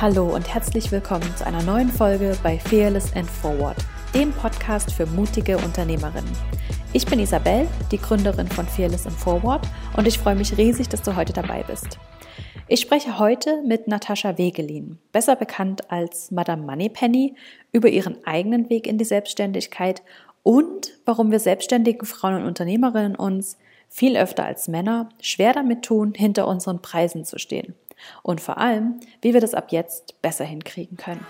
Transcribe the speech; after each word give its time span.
hallo 0.00 0.32
und 0.32 0.54
herzlich 0.54 0.92
willkommen 0.92 1.28
zu 1.36 1.44
einer 1.44 1.60
neuen 1.64 1.88
Folge 1.88 2.38
bei 2.44 2.56
Fearless 2.56 3.12
and 3.16 3.28
Forward, 3.28 3.76
dem 4.14 4.30
Podcast 4.30 4.92
für 4.92 5.06
mutige 5.06 5.58
Unternehmerinnen. 5.58 6.30
Ich 6.92 7.04
bin 7.04 7.18
Isabel, 7.18 7.66
die 7.90 7.98
Gründerin 7.98 8.46
von 8.46 8.64
Fearless 8.64 9.08
and 9.08 9.16
Forward 9.16 9.66
und 9.96 10.06
ich 10.06 10.16
freue 10.16 10.36
mich 10.36 10.56
riesig, 10.56 10.88
dass 10.88 11.02
du 11.02 11.16
heute 11.16 11.32
dabei 11.32 11.64
bist. 11.64 11.98
Ich 12.68 12.78
spreche 12.78 13.18
heute 13.18 13.60
mit 13.66 13.88
Natascha 13.88 14.38
Wegelin, 14.38 15.00
besser 15.10 15.34
bekannt 15.34 15.90
als 15.90 16.30
Madame 16.30 16.62
Moneypenny, 16.62 17.34
über 17.72 17.88
ihren 17.88 18.24
eigenen 18.24 18.70
Weg 18.70 18.86
in 18.86 18.98
die 18.98 19.04
Selbstständigkeit 19.04 20.02
und 20.44 20.92
warum 21.06 21.32
wir 21.32 21.40
selbstständigen 21.40 22.06
Frauen 22.06 22.36
und 22.36 22.44
Unternehmerinnen 22.44 23.16
uns 23.16 23.58
viel 23.88 24.16
öfter 24.16 24.44
als 24.44 24.68
Männer 24.68 25.08
schwer 25.20 25.54
damit 25.54 25.82
tun, 25.82 26.12
hinter 26.14 26.46
unseren 26.46 26.82
Preisen 26.82 27.24
zu 27.24 27.40
stehen 27.40 27.74
und 28.22 28.40
vor 28.40 28.58
allem, 28.58 29.00
wie 29.22 29.34
wir 29.34 29.40
das 29.40 29.54
ab 29.54 29.66
jetzt 29.70 30.20
besser 30.22 30.44
hinkriegen 30.44 30.96
können. 30.96 31.26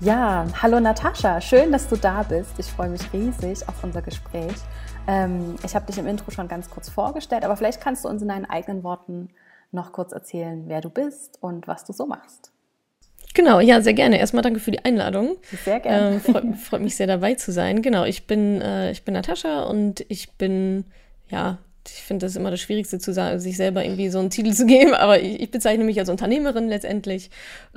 Ja, 0.00 0.44
hallo 0.60 0.80
Natascha, 0.80 1.40
schön, 1.40 1.72
dass 1.72 1.88
du 1.88 1.96
da 1.96 2.22
bist. 2.24 2.58
Ich 2.58 2.66
freue 2.66 2.90
mich 2.90 3.10
riesig 3.14 3.66
auf 3.66 3.82
unser 3.82 4.02
Gespräch. 4.02 4.52
Ähm, 5.06 5.56
ich 5.64 5.74
habe 5.74 5.86
dich 5.86 5.96
im 5.96 6.06
Intro 6.06 6.30
schon 6.30 6.46
ganz 6.46 6.68
kurz 6.68 6.90
vorgestellt, 6.90 7.42
aber 7.42 7.56
vielleicht 7.56 7.80
kannst 7.80 8.04
du 8.04 8.08
uns 8.08 8.20
in 8.20 8.28
deinen 8.28 8.44
eigenen 8.44 8.84
Worten 8.84 9.30
noch 9.72 9.92
kurz 9.92 10.12
erzählen, 10.12 10.64
wer 10.66 10.82
du 10.82 10.90
bist 10.90 11.42
und 11.42 11.66
was 11.66 11.84
du 11.84 11.92
so 11.94 12.06
machst. 12.06 12.53
Genau, 13.34 13.58
ja, 13.58 13.80
sehr 13.80 13.94
gerne. 13.94 14.18
Erstmal 14.18 14.42
danke 14.42 14.60
für 14.60 14.70
die 14.70 14.84
Einladung. 14.84 15.36
Sehr 15.64 15.80
gerne. 15.80 16.16
Äh, 16.16 16.20
freut, 16.20 16.56
freut, 16.56 16.80
mich 16.80 16.94
sehr 16.94 17.08
dabei 17.08 17.34
zu 17.34 17.52
sein. 17.52 17.82
Genau, 17.82 18.04
ich 18.04 18.26
bin, 18.26 18.62
äh, 18.62 18.92
ich 18.92 19.02
bin 19.02 19.14
Natascha 19.14 19.64
und 19.64 20.04
ich 20.08 20.32
bin, 20.32 20.84
ja, 21.28 21.58
ich 21.86 22.02
finde 22.02 22.26
das 22.26 22.36
immer 22.36 22.50
das 22.50 22.60
Schwierigste 22.60 22.98
zu 22.98 23.12
sagen, 23.12 23.40
sich 23.40 23.56
selber 23.56 23.84
irgendwie 23.84 24.08
so 24.08 24.18
einen 24.18 24.30
Titel 24.30 24.52
zu 24.52 24.66
geben, 24.66 24.94
aber 24.94 25.20
ich, 25.20 25.40
ich 25.40 25.50
bezeichne 25.50 25.84
mich 25.84 25.98
als 25.98 26.08
Unternehmerin 26.08 26.68
letztendlich. 26.68 27.30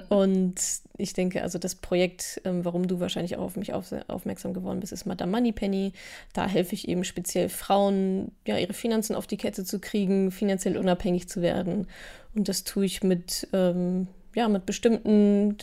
Und 0.09 0.55
ich 0.97 1.13
denke, 1.13 1.41
also 1.41 1.57
das 1.57 1.73
Projekt, 1.73 2.39
ähm, 2.45 2.63
warum 2.63 2.87
du 2.87 2.99
wahrscheinlich 2.99 3.35
auch 3.35 3.43
auf 3.43 3.55
mich 3.57 3.73
auf, 3.73 3.93
aufmerksam 4.07 4.53
geworden 4.53 4.79
bist, 4.79 4.93
ist 4.93 5.05
Madame 5.05 5.31
Moneypenny. 5.31 5.91
Da 6.33 6.47
helfe 6.47 6.75
ich 6.75 6.87
eben 6.87 7.03
speziell 7.03 7.49
Frauen, 7.49 8.31
ja, 8.45 8.57
ihre 8.57 8.73
Finanzen 8.73 9.15
auf 9.15 9.25
die 9.25 9.37
Kette 9.37 9.65
zu 9.65 9.79
kriegen, 9.79 10.29
finanziell 10.31 10.77
unabhängig 10.77 11.27
zu 11.27 11.41
werden. 11.41 11.87
Und 12.35 12.47
das 12.47 12.63
tue 12.63 12.85
ich 12.85 13.01
mit 13.03 13.47
ähm, 13.53 14.07
ja, 14.37 14.47
mit 14.47 14.67
bestimmten 14.67 15.57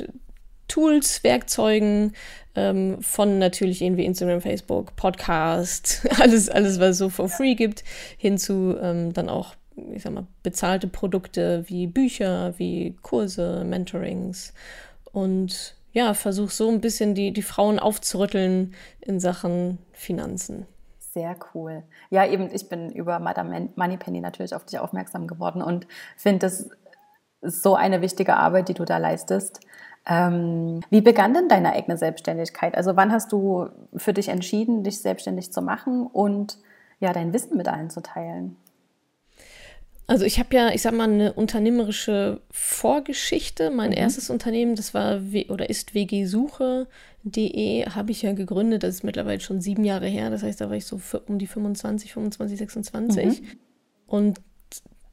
Tools, 0.67 1.23
Werkzeugen, 1.23 2.13
ähm, 2.57 3.01
von 3.01 3.39
natürlich 3.39 3.81
irgendwie 3.81 4.05
Instagram, 4.05 4.41
Facebook, 4.41 4.97
Podcast, 4.97 6.05
alles, 6.21 6.49
alles, 6.49 6.81
was 6.81 6.91
es 6.91 6.99
so 6.99 7.09
for 7.09 7.29
free 7.29 7.55
gibt, 7.55 7.85
hin 8.19 8.37
zu 8.37 8.77
ähm, 8.83 9.13
dann 9.13 9.29
auch, 9.29 9.55
ich 9.93 10.03
sag 10.03 10.13
mal, 10.13 10.27
bezahlte 10.43 10.89
Produkte 10.89 11.63
wie 11.69 11.87
Bücher, 11.87 12.55
wie 12.59 12.97
Kurse, 13.03 13.63
Mentorings 13.65 14.53
und 15.13 15.77
ja, 15.93 16.13
versuche 16.13 16.53
so 16.53 16.69
ein 16.69 16.81
bisschen 16.81 17.15
die, 17.15 17.33
die 17.33 17.43
Frauen 17.43 17.79
aufzurütteln 17.79 18.75
in 19.01 19.21
Sachen 19.21 19.79
Finanzen. 19.93 20.67
Sehr 20.99 21.37
cool. 21.55 21.85
Ja, 22.11 22.27
eben, 22.27 22.51
ich 22.53 22.69
bin 22.69 22.91
über 22.91 23.21
Madame 23.21 23.69
Moneypenny 23.77 24.21
natürlich 24.21 24.53
auf 24.53 24.65
dich 24.65 24.81
aufmerksam 24.81 25.29
geworden 25.29 25.63
und 25.63 25.87
finde 26.17 26.41
das 26.41 26.71
so 27.45 27.75
eine 27.75 28.01
wichtige 28.01 28.37
Arbeit, 28.37 28.69
die 28.69 28.75
du 28.75 28.85
da 28.85 28.99
leistest. 28.99 29.61
Ähm, 30.07 30.81
wie 30.91 31.01
begann 31.01 31.35
denn 31.35 31.49
deine 31.49 31.73
eigene 31.73 31.97
Selbstständigkeit? 31.97 32.77
Also 32.77 32.97
wann 32.97 33.13
hast 33.13 33.33
du 33.33 33.69
für 33.97 34.13
dich 34.13 34.29
entschieden, 34.29 34.85
dich 34.85 35.01
selbstständig 35.01 35.53
zu 35.53 35.63
machen 35.63 36.07
und 36.07 36.59
ja, 37.01 37.13
dein 37.13 37.33
Wissen 37.33 37.57
mit 37.57 37.69
allen 37.69 37.91
zu 37.91 38.03
teilen? 38.03 38.57
Also 40.07 40.27
ich 40.27 40.39
habe 40.39 40.55
ja, 40.55 40.69
ich 40.69 40.83
sag 40.83 40.93
mal, 40.93 41.11
eine 41.11 41.33
unternehmerische 41.33 42.43
Vorgeschichte. 42.51 43.71
Mein 43.71 43.91
mhm. 43.91 43.97
erstes 43.97 44.29
Unternehmen, 44.29 44.77
das 44.77 44.93
war 44.93 45.21
oder 45.49 45.71
ist 45.71 45.95
wgsuche.de, 45.95 47.87
habe 47.87 48.11
ich 48.11 48.21
ja 48.21 48.33
gegründet. 48.33 48.83
Das 48.83 48.97
ist 48.97 49.05
mittlerweile 49.05 49.41
schon 49.41 49.63
sieben 49.63 49.85
Jahre 49.85 50.07
her. 50.07 50.29
Das 50.29 50.43
heißt, 50.43 50.61
da 50.61 50.69
war 50.69 50.77
ich 50.77 50.85
so 50.85 51.01
um 51.27 51.39
die 51.39 51.47
25, 51.47 52.13
25, 52.13 52.59
26. 52.59 53.41
Mhm. 53.41 53.47
Und 54.07 54.41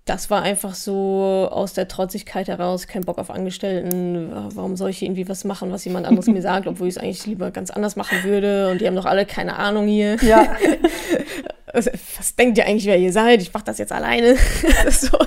das 0.06 0.30
war 0.30 0.42
einfach 0.42 0.74
so 0.74 1.48
aus 1.52 1.74
der 1.74 1.88
Trotzigkeit 1.88 2.48
heraus, 2.48 2.88
kein 2.88 3.04
Bock 3.04 3.20
auf 3.20 3.30
Angestellten. 3.30 4.32
Warum 4.56 4.76
soll 4.76 4.90
ich 4.90 5.04
irgendwie 5.04 5.30
was 5.30 5.44
machen, 5.44 5.72
was 5.72 5.86
jemand 5.86 6.08
anderes 6.08 6.28
mir 6.28 6.42
sagt, 6.42 6.68
obwohl 6.68 6.88
ich 6.88 6.96
es 6.96 7.02
eigentlich 7.02 7.26
lieber 7.28 7.52
ganz 7.52 7.70
anders 7.70 7.96
machen 7.96 8.24
würde? 8.24 8.72
Und 8.72 8.82
die 8.82 8.88
haben 8.88 8.96
doch 8.96 9.06
alle 9.06 9.26
keine 9.26 9.58
Ahnung 9.58 9.88
hier. 9.88 10.18
Ja. 10.24 10.56
was 11.74 12.36
denkt 12.36 12.58
ihr 12.58 12.66
eigentlich, 12.66 12.86
wer 12.86 12.98
ihr 12.98 13.14
seid? 13.14 13.42
Ich 13.42 13.54
mache 13.54 13.64
das 13.64 13.78
jetzt 13.78 13.92
alleine. 13.92 14.36
so, 14.90 15.18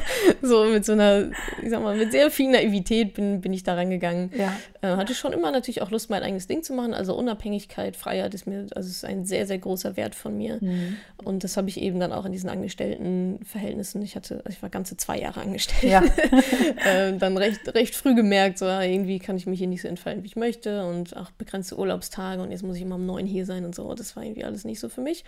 so, 0.43 0.65
mit 0.65 0.85
so 0.85 0.93
einer, 0.93 1.31
ich 1.63 1.71
sag 1.71 1.83
mal, 1.83 1.97
mit 1.97 2.13
sehr 2.13 2.31
viel 2.31 2.51
Naivität 2.51 3.15
bin, 3.15 3.41
bin 3.41 3.53
ich 3.53 3.63
da 3.63 3.75
rangegangen. 3.75 4.31
Ja. 4.37 4.55
Äh, 4.83 4.97
hatte 4.97 5.15
schon 5.15 5.33
immer 5.33 5.51
natürlich 5.51 5.81
auch 5.83 5.91
Lust, 5.91 6.11
mein 6.11 6.23
eigenes 6.23 6.47
Ding 6.47 6.63
zu 6.63 6.75
machen. 6.75 6.93
Also 6.93 7.15
Unabhängigkeit, 7.15 7.97
Freiheit 7.97 8.35
ist 8.35 8.47
mir, 8.47 8.67
also 8.75 8.89
ist 8.89 9.05
ein 9.05 9.25
sehr, 9.25 9.47
sehr 9.47 9.59
großer 9.59 9.97
Wert 9.97 10.15
von 10.15 10.37
mir. 10.37 10.59
Mhm. 10.61 10.97
Und 11.25 11.45
das 11.45 11.57
habe 11.57 11.69
ich 11.69 11.81
eben 11.81 12.01
dann 12.01 12.13
auch 12.13 12.27
in 12.27 12.33
diesen 12.33 12.51
Angestelltenverhältnissen. 12.51 14.03
Ich 14.03 14.17
hatte, 14.17 14.43
also 14.45 14.51
ich 14.51 14.63
war 14.63 14.69
ganze 14.69 14.97
zwei 14.97 15.19
Jahre 15.19 15.41
angestellt. 15.41 15.93
Ja. 15.93 16.03
äh, 16.85 17.17
dann 17.17 17.37
recht, 17.37 17.75
recht 17.75 17.95
früh 17.95 18.15
gemerkt, 18.15 18.59
so 18.59 18.67
irgendwie 18.67 19.19
kann 19.19 19.37
ich 19.37 19.47
mich 19.47 19.59
hier 19.59 19.69
nicht 19.69 19.83
so 19.83 19.89
entfalten, 19.89 20.23
wie 20.23 20.29
ich 20.29 20.37
möchte. 20.37 20.87
Und 20.87 21.17
auch 21.17 21.31
begrenzte 21.31 21.79
Urlaubstage 21.79 22.43
und 22.43 22.51
jetzt 22.51 22.63
muss 22.63 22.77
ich 22.77 22.83
immer 22.83 22.97
um 22.97 23.07
neun 23.07 23.27
hier 23.27 23.47
sein 23.47 23.65
und 23.65 23.75
so. 23.75 23.95
Das 23.95 24.17
war 24.17 24.23
irgendwie 24.23 24.45
alles 24.45 24.65
nicht 24.65 24.81
so 24.81 24.89
für 24.89 25.01
mich. 25.01 25.25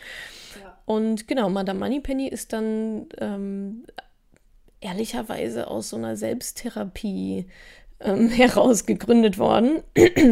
Ja. 0.63 0.77
Und 0.85 1.06
und 1.07 1.29
genau, 1.29 1.49
Madame 1.49 1.79
Moneypenny 1.79 2.29
ist 2.29 2.53
dann 2.53 3.07
ähm, 3.19 3.85
ehrlicherweise 4.81 5.69
aus 5.69 5.91
so 5.91 5.97
einer 5.97 6.17
Selbsttherapie 6.17 7.47
ähm, 8.01 8.29
heraus 8.31 8.87
gegründet 8.87 9.39
worden. 9.39 9.83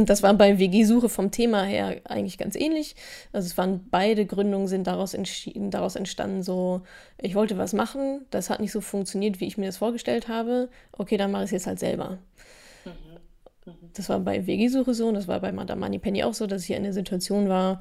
Das 0.04 0.22
war 0.22 0.34
bei 0.34 0.58
WG-Suche 0.58 1.08
vom 1.08 1.30
Thema 1.30 1.64
her 1.64 2.00
eigentlich 2.04 2.38
ganz 2.38 2.56
ähnlich. 2.56 2.96
Also 3.32 3.46
es 3.46 3.56
waren 3.56 3.86
beide 3.90 4.26
Gründungen 4.26 4.68
sind 4.68 4.86
daraus 4.86 5.14
entschieden, 5.14 5.70
daraus 5.70 5.96
entstanden, 5.96 6.42
so 6.42 6.82
ich 7.20 7.34
wollte 7.34 7.56
was 7.56 7.72
machen, 7.72 8.26
das 8.30 8.50
hat 8.50 8.60
nicht 8.60 8.72
so 8.72 8.80
funktioniert, 8.80 9.40
wie 9.40 9.46
ich 9.46 9.56
mir 9.56 9.66
das 9.66 9.78
vorgestellt 9.78 10.28
habe. 10.28 10.68
Okay, 10.92 11.16
dann 11.16 11.30
mache 11.30 11.44
ich 11.44 11.48
es 11.48 11.52
jetzt 11.52 11.66
halt 11.66 11.78
selber. 11.78 12.18
Mhm. 12.84 12.90
Mhm. 13.66 13.90
Das 13.94 14.08
war 14.08 14.20
bei 14.20 14.46
WG-Suche 14.46 14.92
so 14.92 15.06
und 15.06 15.14
das 15.14 15.28
war 15.28 15.40
bei 15.40 15.52
Madame 15.52 15.80
Moneypenny 15.80 16.24
auch 16.24 16.34
so, 16.34 16.46
dass 16.46 16.64
ich 16.64 16.70
in 16.72 16.82
der 16.82 16.92
Situation 16.92 17.48
war, 17.48 17.80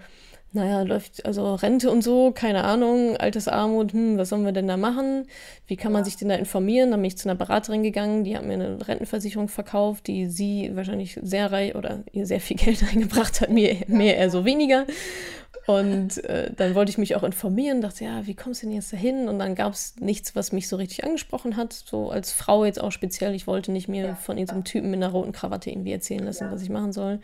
naja, 0.53 0.83
läuft, 0.83 1.25
also 1.25 1.55
Rente 1.55 1.89
und 1.89 2.03
so, 2.03 2.31
keine 2.31 2.63
Ahnung, 2.63 3.17
Altersarmut, 3.17 3.91
hm, 3.93 4.17
was 4.17 4.29
sollen 4.29 4.45
wir 4.45 4.51
denn 4.51 4.67
da 4.67 4.77
machen? 4.77 5.27
Wie 5.67 5.75
kann 5.75 5.91
man 5.91 6.05
sich 6.05 6.15
denn 6.15 6.29
da 6.29 6.35
informieren? 6.35 6.91
Dann 6.91 7.01
bin 7.01 7.07
ich 7.07 7.17
zu 7.17 7.27
einer 7.27 7.37
Beraterin 7.37 7.81
gegangen, 7.81 8.23
die 8.23 8.37
hat 8.37 8.45
mir 8.45 8.53
eine 8.53 8.87
Rentenversicherung 8.87 9.47
verkauft, 9.47 10.05
die 10.05 10.27
sie 10.27 10.71
wahrscheinlich 10.75 11.19
sehr 11.21 11.51
reich 11.51 11.75
oder 11.75 12.03
ihr 12.11 12.27
sehr 12.27 12.39
viel 12.39 12.57
Geld 12.63 12.83
eingebracht 12.83 13.41
hat, 13.41 13.49
mir 13.49 13.77
mehr 13.87 14.15
eher 14.17 14.29
so 14.29 14.45
weniger. 14.45 14.85
Und 15.65 16.23
äh, 16.25 16.51
dann 16.53 16.75
wollte 16.75 16.91
ich 16.91 16.97
mich 16.97 17.15
auch 17.15 17.23
informieren, 17.23 17.81
dachte, 17.81 18.03
ja, 18.03 18.27
wie 18.27 18.35
kommst 18.35 18.61
du 18.61 18.67
denn 18.67 18.75
jetzt 18.75 18.91
dahin? 18.91 19.29
Und 19.29 19.39
dann 19.39 19.55
gab 19.55 19.73
es 19.73 19.95
nichts, 19.99 20.35
was 20.35 20.51
mich 20.51 20.67
so 20.67 20.75
richtig 20.75 21.03
angesprochen 21.05 21.55
hat, 21.55 21.73
so 21.73 22.11
als 22.11 22.33
Frau 22.33 22.65
jetzt 22.65 22.81
auch 22.81 22.91
speziell. 22.91 23.33
Ich 23.33 23.47
wollte 23.47 23.71
nicht 23.71 23.87
mir 23.87 24.15
von 24.17 24.37
irgendeinem 24.37 24.65
Typen 24.65 24.91
mit 24.91 25.01
einer 25.01 25.11
roten 25.11 25.31
Krawatte 25.31 25.69
irgendwie 25.69 25.93
erzählen 25.93 26.25
lassen, 26.25 26.51
was 26.51 26.61
ich 26.61 26.69
machen 26.69 26.91
soll. 26.91 27.21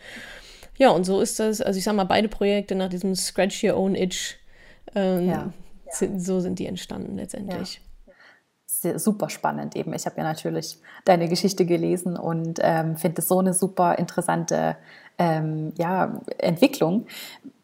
Ja, 0.79 0.91
und 0.91 1.03
so 1.03 1.19
ist 1.19 1.39
das, 1.39 1.61
also 1.61 1.77
ich 1.77 1.83
sag 1.83 1.93
mal, 1.93 2.05
beide 2.05 2.29
Projekte 2.29 2.73
nach 2.73 2.87
diesem 2.87 3.13
Scratch 3.13 3.63
Your 3.63 3.75
Own 3.75 3.95
Itch, 3.95 4.37
ähm, 4.95 5.27
ja. 5.27 5.53
sind, 5.91 6.21
so 6.21 6.39
sind 6.39 6.57
die 6.57 6.65
entstanden 6.65 7.17
letztendlich. 7.17 7.75
Ja. 7.75 8.97
Super 8.97 9.29
spannend 9.29 9.75
eben. 9.75 9.93
Ich 9.93 10.05
habe 10.05 10.15
ja 10.17 10.23
natürlich 10.23 10.79
deine 11.03 11.27
Geschichte 11.27 11.65
gelesen 11.65 12.15
und 12.15 12.59
ähm, 12.61 12.95
finde 12.95 13.21
es 13.21 13.27
so 13.27 13.39
eine 13.39 13.53
super 13.53 13.99
interessante 13.99 14.77
ähm, 15.17 15.73
ja, 15.77 16.21
Entwicklung. 16.37 17.05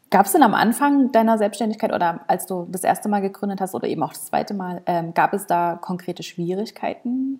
Gab 0.09 0.25
es 0.25 0.33
denn 0.33 0.43
am 0.43 0.53
Anfang 0.53 1.13
deiner 1.13 1.37
Selbstständigkeit 1.37 1.93
oder 1.93 2.25
als 2.27 2.47
du 2.47 2.67
das 2.69 2.83
erste 2.83 3.07
Mal 3.07 3.21
gegründet 3.21 3.61
hast 3.61 3.75
oder 3.75 3.87
eben 3.87 4.03
auch 4.03 4.11
das 4.11 4.25
zweite 4.25 4.53
Mal, 4.53 4.81
ähm, 4.87 5.13
gab 5.13 5.33
es 5.33 5.47
da 5.47 5.79
konkrete 5.81 6.21
Schwierigkeiten? 6.21 7.39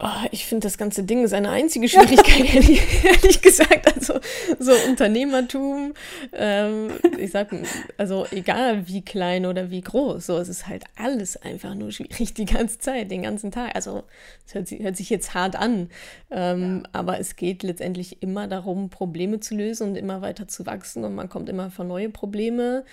Oh, 0.00 0.26
ich 0.30 0.46
finde, 0.46 0.68
das 0.68 0.78
ganze 0.78 1.02
Ding 1.02 1.24
ist 1.24 1.34
eine 1.34 1.50
einzige 1.50 1.88
Schwierigkeit, 1.88 2.54
ehrlich, 2.54 3.04
ehrlich, 3.04 3.42
gesagt. 3.42 3.92
Also, 3.92 4.20
so 4.60 4.72
Unternehmertum, 4.88 5.92
ähm, 6.32 6.92
ich 7.18 7.32
sag, 7.32 7.48
also 7.96 8.24
egal 8.30 8.86
wie 8.86 9.02
klein 9.02 9.44
oder 9.44 9.72
wie 9.72 9.80
groß, 9.80 10.26
so 10.26 10.38
es 10.38 10.48
ist 10.48 10.68
halt 10.68 10.84
alles 10.94 11.36
einfach 11.36 11.74
nur 11.74 11.90
schwierig 11.90 12.32
die 12.32 12.44
ganze 12.44 12.78
Zeit, 12.78 13.10
den 13.10 13.22
ganzen 13.22 13.50
Tag. 13.50 13.74
Also, 13.74 14.04
es 14.46 14.54
hört, 14.54 14.70
hört 14.70 14.96
sich 14.96 15.10
jetzt 15.10 15.34
hart 15.34 15.56
an, 15.56 15.90
ähm, 16.30 16.82
ja. 16.84 16.90
aber 16.92 17.18
es 17.18 17.34
geht 17.34 17.64
letztendlich 17.64 18.22
immer 18.22 18.46
darum, 18.46 18.90
Probleme 18.90 19.40
zu 19.40 19.56
lösen 19.56 19.88
und 19.88 19.96
immer 19.96 20.22
weiter 20.22 20.46
zu 20.46 20.64
wachsen 20.64 21.02
und 21.02 21.16
man 21.16 21.28
kommt 21.28 21.48
immer 21.48 21.72
vor 21.72 21.84
neue 21.84 22.08
Probleme 22.08 22.84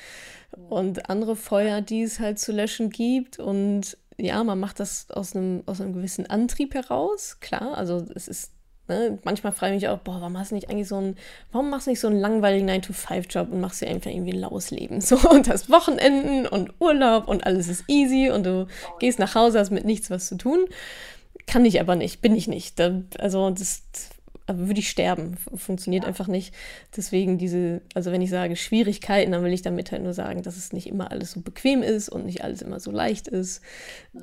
und 0.70 1.08
andere 1.08 1.36
Feuer, 1.36 1.82
die 1.82 2.02
es 2.02 2.20
halt 2.20 2.40
zu 2.40 2.52
löschen 2.52 2.90
gibt 2.90 3.38
und 3.38 3.96
ja, 4.18 4.44
man 4.44 4.60
macht 4.60 4.80
das 4.80 5.10
aus 5.12 5.36
einem, 5.36 5.64
aus 5.66 5.82
einem 5.82 5.94
gewissen 5.94 6.30
Antrieb 6.30 6.74
heraus, 6.74 7.40
klar. 7.40 7.78
Also 7.78 8.06
es 8.16 8.28
ist 8.28 8.52
Ne? 8.88 9.18
Manchmal 9.24 9.52
frage 9.52 9.76
ich 9.76 9.82
mich 9.82 9.90
auch, 9.90 10.00
boah, 10.00 10.22
warum 10.22 10.38
hast 10.38 10.52
du 10.52 10.56
nicht 10.56 10.70
eigentlich 10.70 10.88
so 10.88 10.98
ein, 10.98 11.16
warum 11.52 11.70
machst 11.70 11.88
du 11.88 11.92
nicht 11.92 12.00
so 12.00 12.08
einen 12.08 12.20
langweiligen 12.20 12.70
9-to-5-Job 12.70 13.52
und 13.52 13.60
machst 13.60 13.82
dir 13.82 13.88
einfach 13.88 14.12
irgendwie 14.12 14.34
ein 14.34 14.40
laues 14.40 14.72
Leben? 14.72 15.02
So, 15.06 15.18
und 15.30 15.50
hast 15.50 15.70
Wochenenden 15.70 16.48
und 16.48 16.74
Urlaub 16.80 17.28
und 17.28 17.46
alles 17.46 17.68
ist 17.68 17.84
easy 17.88 18.32
und 18.32 18.44
du 18.46 18.68
gehst 19.00 19.20
nach 19.20 19.36
Hause, 19.36 19.60
hast 19.60 19.72
mit 19.72 19.86
nichts 19.86 20.10
was 20.10 20.28
zu 20.28 20.36
tun. 20.36 20.66
Kann 21.48 21.66
ich 21.66 21.80
aber 21.80 21.96
nicht, 21.96 22.22
bin 22.22 22.36
ich 22.36 22.48
nicht. 22.48 22.80
Da, 22.80 23.02
also 23.20 23.50
das 23.50 23.84
würde 24.48 24.80
ich 24.80 24.90
sterben. 24.90 25.38
Funktioniert 25.56 26.04
ja. 26.04 26.08
einfach 26.08 26.28
nicht. 26.28 26.54
Deswegen 26.96 27.38
diese, 27.38 27.82
also 27.94 28.12
wenn 28.12 28.22
ich 28.22 28.30
sage 28.30 28.56
Schwierigkeiten, 28.56 29.32
dann 29.32 29.44
will 29.44 29.54
ich 29.54 29.62
damit 29.62 29.92
halt 29.92 30.04
nur 30.04 30.14
sagen, 30.14 30.44
dass 30.44 30.58
es 30.58 30.74
nicht 30.74 30.88
immer 30.88 31.12
alles 31.12 31.32
so 31.32 31.42
bequem 31.42 31.82
ist 31.82 32.10
und 32.10 32.26
nicht 32.26 32.44
alles 32.44 32.62
immer 32.62 32.80
so 32.80 32.92
leicht 32.92 33.28
ist. 33.28 33.62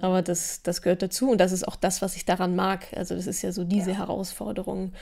Aber 0.01 0.23
das, 0.23 0.63
das 0.63 0.83
gehört 0.83 1.03
dazu 1.03 1.31
und 1.31 1.41
das 1.41 1.53
ist 1.53 1.67
auch 1.67 1.77
das, 1.77 2.03
was 2.03 2.17
ich 2.17 2.25
daran 2.25 2.55
mag. 2.55 2.87
Also 2.95 3.15
das 3.17 3.27
ist 3.27 3.43
ja 3.43 3.53
so 3.53 3.65
diese 3.65 3.91
ja. 3.91 3.99
Herausforderung. 3.99 4.93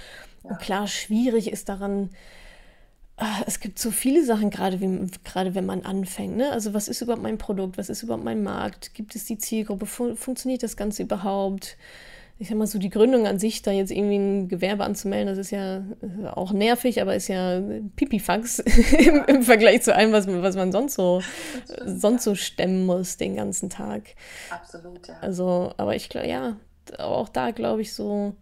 Ja. 0.43 0.50
Und 0.50 0.61
klar, 0.61 0.87
schwierig 0.87 1.52
ist 1.52 1.69
daran, 1.69 2.11
ah, 3.20 3.43
es 3.46 3.61
gibt 3.61 3.78
so 3.78 3.90
viele 3.90 4.25
Sachen, 4.25 4.50
gerade, 4.50 4.81
wie, 4.81 5.06
gerade 5.25 5.55
wenn 5.55 5.66
man 5.66 5.82
anfängt. 5.82 6.37
Ne? 6.37 6.50
Also 6.50 6.75
was 6.75 6.88
ist 6.88 7.02
überhaupt 7.02 7.23
mein 7.23 7.38
Produkt? 7.38 7.78
Was 7.78 7.90
ist 7.90 8.02
überhaupt 8.02 8.25
mein 8.25 8.43
Markt? 8.43 8.94
Gibt 8.94 9.14
es 9.14 9.26
die 9.26 9.38
Zielgruppe? 9.38 9.87
Fun 9.87 10.16
funktioniert 10.16 10.62
das 10.62 10.76
Ganze 10.76 11.02
überhaupt? 11.02 11.76
Ich 12.40 12.48
sag 12.48 12.56
mal 12.56 12.66
so, 12.66 12.78
die 12.78 12.88
Gründung 12.88 13.26
an 13.26 13.38
sich, 13.38 13.60
da 13.60 13.70
jetzt 13.70 13.90
irgendwie 13.90 14.16
ein 14.16 14.48
Gewerbe 14.48 14.82
anzumelden, 14.82 15.28
das 15.28 15.37
ist 15.37 15.50
ja 15.50 15.84
auch 16.32 16.52
nervig, 16.52 17.02
aber 17.02 17.14
ist 17.14 17.28
ja 17.28 17.60
Pipifax 17.96 18.58
im, 18.98 19.25
im, 19.26 19.42
Vergleich 19.42 19.82
zu 19.82 19.94
allem, 19.94 20.12
was, 20.12 20.26
was 20.26 20.56
man 20.56 20.72
sonst 20.72 20.94
so, 20.94 21.20
sonst 21.84 22.25
so 22.25 22.34
stemmen 22.34 22.87
muss 22.87 23.19
den 23.19 23.37
ganzen 23.37 23.69
Tag. 23.69 24.14
Absolut, 24.48 25.06
ja. 25.06 25.19
Also, 25.20 25.75
aber 25.76 25.94
ich 25.96 26.08
glaube, 26.08 26.28
ja, 26.28 26.56
auch 26.96 27.28
da 27.28 27.50
glaube 27.50 27.82
ich 27.82 27.92
so, 27.92 28.34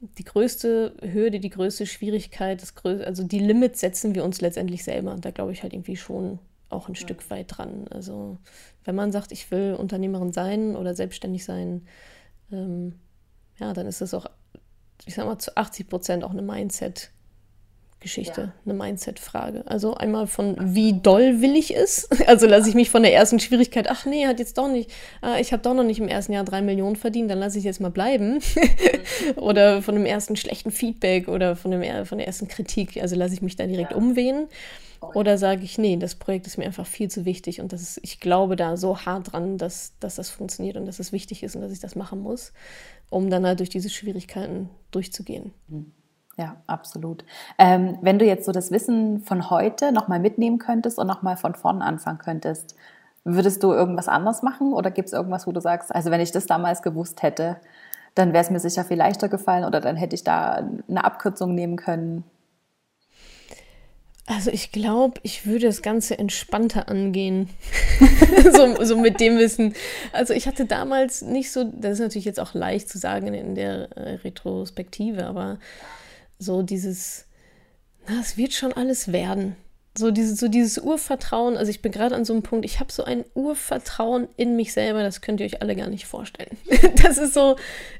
die 0.00 0.24
größte 0.24 0.96
Hürde, 1.00 1.38
die 1.38 1.50
größte 1.50 1.86
Schwierigkeit, 1.86 2.60
das 2.60 2.74
größte, 2.74 3.06
also 3.06 3.22
die 3.22 3.38
Limits 3.38 3.78
setzen 3.78 4.16
wir 4.16 4.24
uns 4.24 4.40
letztendlich 4.40 4.82
selber. 4.82 5.16
Da 5.20 5.30
glaube 5.30 5.52
ich 5.52 5.62
halt 5.62 5.72
irgendwie 5.72 5.96
schon 5.96 6.40
auch 6.70 6.88
ein 6.88 6.94
ja. 6.94 7.00
Stück 7.00 7.30
weit 7.30 7.56
dran. 7.56 7.86
Also, 7.88 8.38
wenn 8.84 8.96
man 8.96 9.12
sagt, 9.12 9.30
ich 9.30 9.48
will 9.52 9.76
Unternehmerin 9.78 10.32
sein 10.32 10.74
oder 10.74 10.96
selbstständig 10.96 11.44
sein, 11.44 11.86
ähm, 12.50 12.94
ja, 13.62 13.72
dann 13.72 13.86
ist 13.86 14.00
das 14.00 14.12
auch, 14.12 14.26
ich 15.06 15.14
sag 15.14 15.24
mal, 15.24 15.38
zu 15.38 15.56
80 15.56 15.88
Prozent 15.88 16.24
auch 16.24 16.32
eine 16.32 16.42
Mindset- 16.42 17.10
Geschichte, 18.02 18.52
eine 18.64 18.74
Mindset-Frage. 18.74 19.64
Also 19.66 19.94
einmal 19.94 20.26
von, 20.26 20.56
wie 20.58 20.92
doll 20.92 21.40
will 21.40 21.56
ich 21.56 21.74
es? 21.74 22.08
Also 22.32 22.46
lasse 22.46 22.68
ich 22.68 22.74
mich 22.74 22.88
von 22.88 23.02
der 23.02 23.12
ersten 23.12 23.40
Schwierigkeit, 23.40 23.88
ach 23.90 24.06
nee, 24.06 24.26
hat 24.26 24.38
jetzt 24.38 24.56
doch 24.56 24.68
nicht, 24.68 24.90
ah, 25.20 25.38
ich 25.38 25.52
habe 25.52 25.62
doch 25.62 25.74
noch 25.74 25.82
nicht 25.82 25.98
im 25.98 26.08
ersten 26.08 26.32
Jahr 26.32 26.44
drei 26.44 26.62
Millionen 26.62 26.96
verdient, 26.96 27.30
dann 27.30 27.38
lasse 27.38 27.58
ich 27.58 27.64
jetzt 27.64 27.80
mal 27.80 27.90
bleiben. 27.90 28.38
oder 29.36 29.82
von 29.82 29.94
dem 29.94 30.06
ersten 30.06 30.36
schlechten 30.36 30.70
Feedback 30.70 31.28
oder 31.28 31.56
von, 31.56 31.70
dem, 31.70 32.06
von 32.06 32.18
der 32.18 32.26
ersten 32.26 32.48
Kritik, 32.48 32.96
also 33.02 33.16
lasse 33.16 33.34
ich 33.34 33.42
mich 33.42 33.56
da 33.56 33.66
direkt 33.66 33.90
ja. 33.90 33.96
umwehen. 33.96 34.46
Oder 35.14 35.36
sage 35.36 35.64
ich, 35.64 35.78
nee, 35.78 35.96
das 35.96 36.14
Projekt 36.14 36.46
ist 36.46 36.58
mir 36.58 36.64
einfach 36.64 36.86
viel 36.86 37.10
zu 37.10 37.24
wichtig 37.24 37.60
und 37.60 37.72
das 37.72 37.82
ist, 37.82 38.00
ich 38.02 38.20
glaube 38.20 38.54
da 38.54 38.76
so 38.76 39.00
hart 39.00 39.32
dran, 39.32 39.58
dass, 39.58 39.94
dass 39.98 40.14
das 40.14 40.30
funktioniert 40.30 40.76
und 40.76 40.86
dass 40.86 41.00
es 41.00 41.10
wichtig 41.10 41.42
ist 41.42 41.56
und 41.56 41.62
dass 41.62 41.72
ich 41.72 41.80
das 41.80 41.96
machen 41.96 42.20
muss 42.20 42.52
um 43.12 43.28
dann 43.28 43.46
halt 43.46 43.60
durch 43.60 43.68
diese 43.68 43.90
Schwierigkeiten 43.90 44.70
durchzugehen. 44.90 45.52
Mhm. 45.68 45.92
Ja, 46.42 46.56
absolut. 46.66 47.24
Ähm, 47.56 47.98
wenn 48.02 48.18
du 48.18 48.24
jetzt 48.24 48.46
so 48.46 48.50
das 48.50 48.72
Wissen 48.72 49.20
von 49.20 49.48
heute 49.48 49.92
nochmal 49.92 50.18
mitnehmen 50.18 50.58
könntest 50.58 50.98
und 50.98 51.06
nochmal 51.06 51.36
von 51.36 51.54
vorn 51.54 51.82
anfangen 51.82 52.18
könntest, 52.18 52.74
würdest 53.22 53.62
du 53.62 53.72
irgendwas 53.72 54.08
anders 54.08 54.42
machen 54.42 54.72
oder 54.72 54.90
gibt 54.90 55.06
es 55.06 55.12
irgendwas, 55.12 55.46
wo 55.46 55.52
du 55.52 55.60
sagst, 55.60 55.94
also 55.94 56.10
wenn 56.10 56.20
ich 56.20 56.32
das 56.32 56.46
damals 56.46 56.82
gewusst 56.82 57.22
hätte, 57.22 57.58
dann 58.16 58.32
wäre 58.32 58.42
es 58.42 58.50
mir 58.50 58.58
sicher 58.58 58.82
viel 58.82 58.96
leichter 58.96 59.28
gefallen 59.28 59.64
oder 59.64 59.80
dann 59.80 59.94
hätte 59.94 60.16
ich 60.16 60.24
da 60.24 60.68
eine 60.88 61.04
Abkürzung 61.04 61.54
nehmen 61.54 61.76
können? 61.76 62.24
Also 64.26 64.50
ich 64.50 64.72
glaube, 64.72 65.20
ich 65.22 65.46
würde 65.46 65.66
das 65.66 65.80
Ganze 65.80 66.18
entspannter 66.18 66.88
angehen. 66.88 67.50
so, 68.52 68.84
so, 68.84 68.96
mit 68.96 69.20
dem 69.20 69.38
Wissen. 69.38 69.74
Also 70.12 70.34
ich 70.34 70.48
hatte 70.48 70.66
damals 70.66 71.22
nicht 71.22 71.52
so, 71.52 71.62
das 71.62 71.92
ist 71.92 72.00
natürlich 72.00 72.24
jetzt 72.24 72.40
auch 72.40 72.52
leicht 72.52 72.88
zu 72.88 72.98
sagen 72.98 73.32
in 73.32 73.54
der 73.54 73.90
Retrospektive, 74.24 75.26
aber 75.26 75.58
so 76.42 76.62
dieses, 76.62 77.26
na, 78.08 78.20
es 78.20 78.36
wird 78.36 78.52
schon 78.52 78.72
alles 78.72 79.12
werden. 79.12 79.56
So, 79.96 80.10
diese, 80.10 80.34
so 80.34 80.48
dieses 80.48 80.78
Urvertrauen, 80.78 81.58
also 81.58 81.70
ich 81.70 81.82
bin 81.82 81.92
gerade 81.92 82.14
an 82.14 82.24
so 82.24 82.32
einem 82.32 82.42
Punkt, 82.42 82.64
ich 82.64 82.80
habe 82.80 82.90
so 82.90 83.04
ein 83.04 83.26
Urvertrauen 83.34 84.26
in 84.38 84.56
mich 84.56 84.72
selber, 84.72 85.02
das 85.02 85.20
könnt 85.20 85.40
ihr 85.40 85.46
euch 85.46 85.60
alle 85.60 85.76
gar 85.76 85.88
nicht 85.88 86.06
vorstellen. 86.06 86.56
das 87.02 87.18
ist 87.18 87.34
so, 87.34 87.56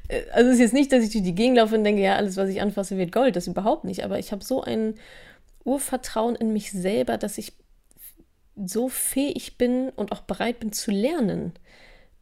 äh, 0.07 0.23
also 0.31 0.49
es 0.49 0.55
ist 0.55 0.61
jetzt 0.61 0.73
nicht, 0.73 0.91
dass 0.91 1.03
ich 1.03 1.11
durch 1.11 1.23
die 1.23 1.35
Gegend 1.35 1.57
laufe 1.57 1.75
und 1.75 1.83
denke, 1.83 2.01
ja, 2.01 2.15
alles, 2.15 2.35
was 2.35 2.49
ich 2.49 2.61
anfasse, 2.61 2.97
wird 2.97 3.11
Gold, 3.11 3.35
das 3.35 3.45
überhaupt 3.45 3.83
nicht, 3.83 4.03
aber 4.03 4.17
ich 4.17 4.31
habe 4.31 4.43
so 4.43 4.63
ein 4.63 4.95
Urvertrauen 5.65 6.35
in 6.35 6.51
mich 6.51 6.71
selber, 6.71 7.19
dass 7.19 7.37
ich 7.37 7.53
so 8.55 8.89
fähig 8.89 9.59
bin 9.59 9.89
und 9.89 10.11
auch 10.11 10.21
bereit 10.21 10.59
bin 10.59 10.71
zu 10.71 10.89
lernen. 10.89 11.53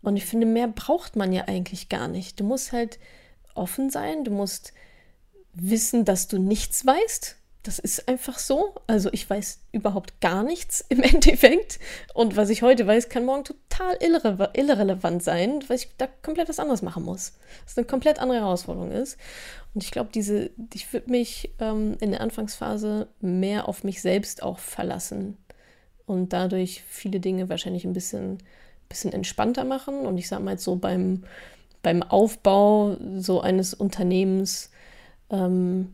Und 0.02 0.18
ich 0.18 0.26
finde, 0.26 0.48
mehr 0.48 0.68
braucht 0.68 1.16
man 1.16 1.32
ja 1.32 1.46
eigentlich 1.48 1.88
gar 1.88 2.08
nicht. 2.08 2.40
Du 2.40 2.44
musst 2.44 2.74
halt 2.74 3.00
offen 3.56 3.90
sein, 3.90 4.24
du 4.24 4.32
musst 4.32 4.74
wissen, 5.54 6.06
dass 6.06 6.28
du 6.28 6.40
nichts 6.40 6.86
weißt. 6.86 7.38
Das 7.64 7.78
ist 7.78 8.08
einfach 8.08 8.40
so. 8.40 8.74
Also 8.88 9.10
ich 9.12 9.30
weiß 9.30 9.60
überhaupt 9.72 10.20
gar 10.20 10.44
nichts 10.44 10.84
im 10.90 11.02
Endeffekt. 11.04 11.80
Und 12.14 12.36
was 12.36 12.50
ich 12.50 12.64
heute 12.64 12.88
weiß, 12.88 13.10
kann 13.10 13.26
morgen 13.26 13.44
total 13.44 13.96
irre 14.00 14.52
irrelevant 14.54 15.22
sein, 15.22 15.64
weil 15.68 15.78
ich 15.78 15.90
da 15.98 16.08
komplett 16.08 16.50
was 16.50 16.60
anderes 16.60 16.82
machen 16.82 17.04
muss. 17.04 17.34
Das 17.66 17.78
eine 17.78 17.86
komplett 17.86 18.20
andere 18.20 18.40
Herausforderung 18.40 18.92
ist. 18.92 19.18
Und 19.74 19.84
ich 19.84 19.92
glaube, 19.92 20.10
diese, 20.14 20.50
ich 20.74 20.92
würde 20.92 21.12
mich 21.12 21.52
ähm, 21.60 21.96
in 22.00 22.12
der 22.12 22.22
Anfangsphase 22.22 23.08
mehr 23.22 23.68
auf 23.68 23.84
mich 23.84 24.02
selbst 24.02 24.44
auch 24.44 24.60
verlassen 24.60 25.38
und 26.06 26.34
dadurch 26.34 26.84
viele 26.90 27.20
Dinge 27.20 27.48
wahrscheinlich 27.48 27.86
ein 27.86 27.94
bisschen, 27.94 28.40
bisschen 28.90 29.14
entspannter 29.14 29.64
machen. 29.64 30.06
Und 30.06 30.18
ich 30.18 30.28
sage 30.28 30.44
mal 30.44 30.52
jetzt 30.52 30.64
so 30.64 30.76
beim, 30.76 31.24
beim 31.84 32.04
Aufbau 32.04 32.98
so 33.18 33.40
eines 33.40 33.74
Unternehmens, 33.74 34.72
ähm, 35.32 35.94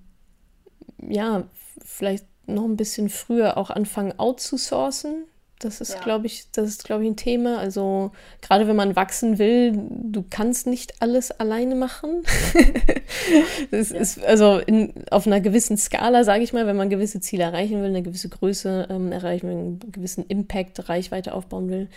ja, 1.08 1.44
vielleicht 1.84 2.26
noch 2.48 2.66
ein 2.66 2.78
bisschen 2.78 3.10
früher 3.10 3.58
auch 3.58 3.70
anfangen 3.70 4.18
outzusourcen, 4.18 5.26
das 5.60 5.82
ist, 5.82 5.96
ja. 5.96 6.02
glaube 6.02 6.28
ich, 6.28 6.52
das 6.52 6.70
ist, 6.70 6.84
glaube 6.84 7.04
ich, 7.04 7.10
ein 7.10 7.16
Thema. 7.16 7.58
Also 7.58 8.12
gerade 8.42 8.68
wenn 8.68 8.76
man 8.76 8.96
wachsen 8.96 9.40
will, 9.40 9.74
du 9.90 10.24
kannst 10.30 10.68
nicht 10.68 11.02
alles 11.02 11.32
alleine 11.32 11.74
machen. 11.74 12.24
das 13.72 13.90
ja. 13.90 13.98
ist 13.98 14.24
also 14.24 14.60
in, 14.60 14.94
auf 15.10 15.26
einer 15.26 15.42
gewissen 15.42 15.78
Skala, 15.78 16.24
sage 16.24 16.44
ich 16.44 16.54
mal, 16.54 16.68
wenn 16.68 16.78
man 16.78 16.92
gewisse 16.92 17.22
Ziele 17.22 17.44
erreichen 17.44 17.82
will, 17.82 17.90
eine 17.90 18.04
gewisse 18.04 18.30
Größe 18.30 18.88
ähm, 18.92 19.12
erreichen 19.12 19.48
will, 19.48 19.58
einen 19.58 19.92
gewissen 19.92 20.26
Impact, 20.28 20.90
Reichweite 20.90 21.34
aufbauen 21.34 21.70
will, 21.70 21.90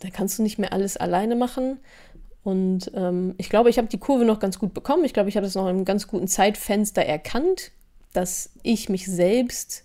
da 0.00 0.10
kannst 0.10 0.38
du 0.38 0.42
nicht 0.42 0.58
mehr 0.58 0.72
alles 0.74 0.98
alleine 0.98 1.36
machen. 1.36 1.78
Und 2.48 2.90
ähm, 2.94 3.34
ich 3.36 3.50
glaube, 3.50 3.68
ich 3.68 3.76
habe 3.76 3.88
die 3.88 3.98
Kurve 3.98 4.24
noch 4.24 4.40
ganz 4.40 4.58
gut 4.58 4.72
bekommen. 4.72 5.04
Ich 5.04 5.12
glaube, 5.12 5.28
ich 5.28 5.36
habe 5.36 5.44
das 5.44 5.54
noch 5.54 5.64
in 5.64 5.68
einem 5.68 5.84
ganz 5.84 6.06
guten 6.06 6.28
Zeitfenster 6.28 7.02
erkannt, 7.02 7.72
dass 8.14 8.52
ich 8.62 8.88
mich 8.88 9.04
selbst 9.04 9.84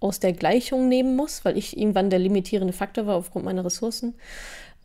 aus 0.00 0.18
der 0.18 0.32
Gleichung 0.32 0.88
nehmen 0.88 1.14
muss, 1.14 1.44
weil 1.44 1.56
ich 1.56 1.78
irgendwann 1.78 2.10
der 2.10 2.18
limitierende 2.18 2.72
Faktor 2.72 3.06
war 3.06 3.14
aufgrund 3.14 3.44
meiner 3.44 3.64
Ressourcen. 3.64 4.14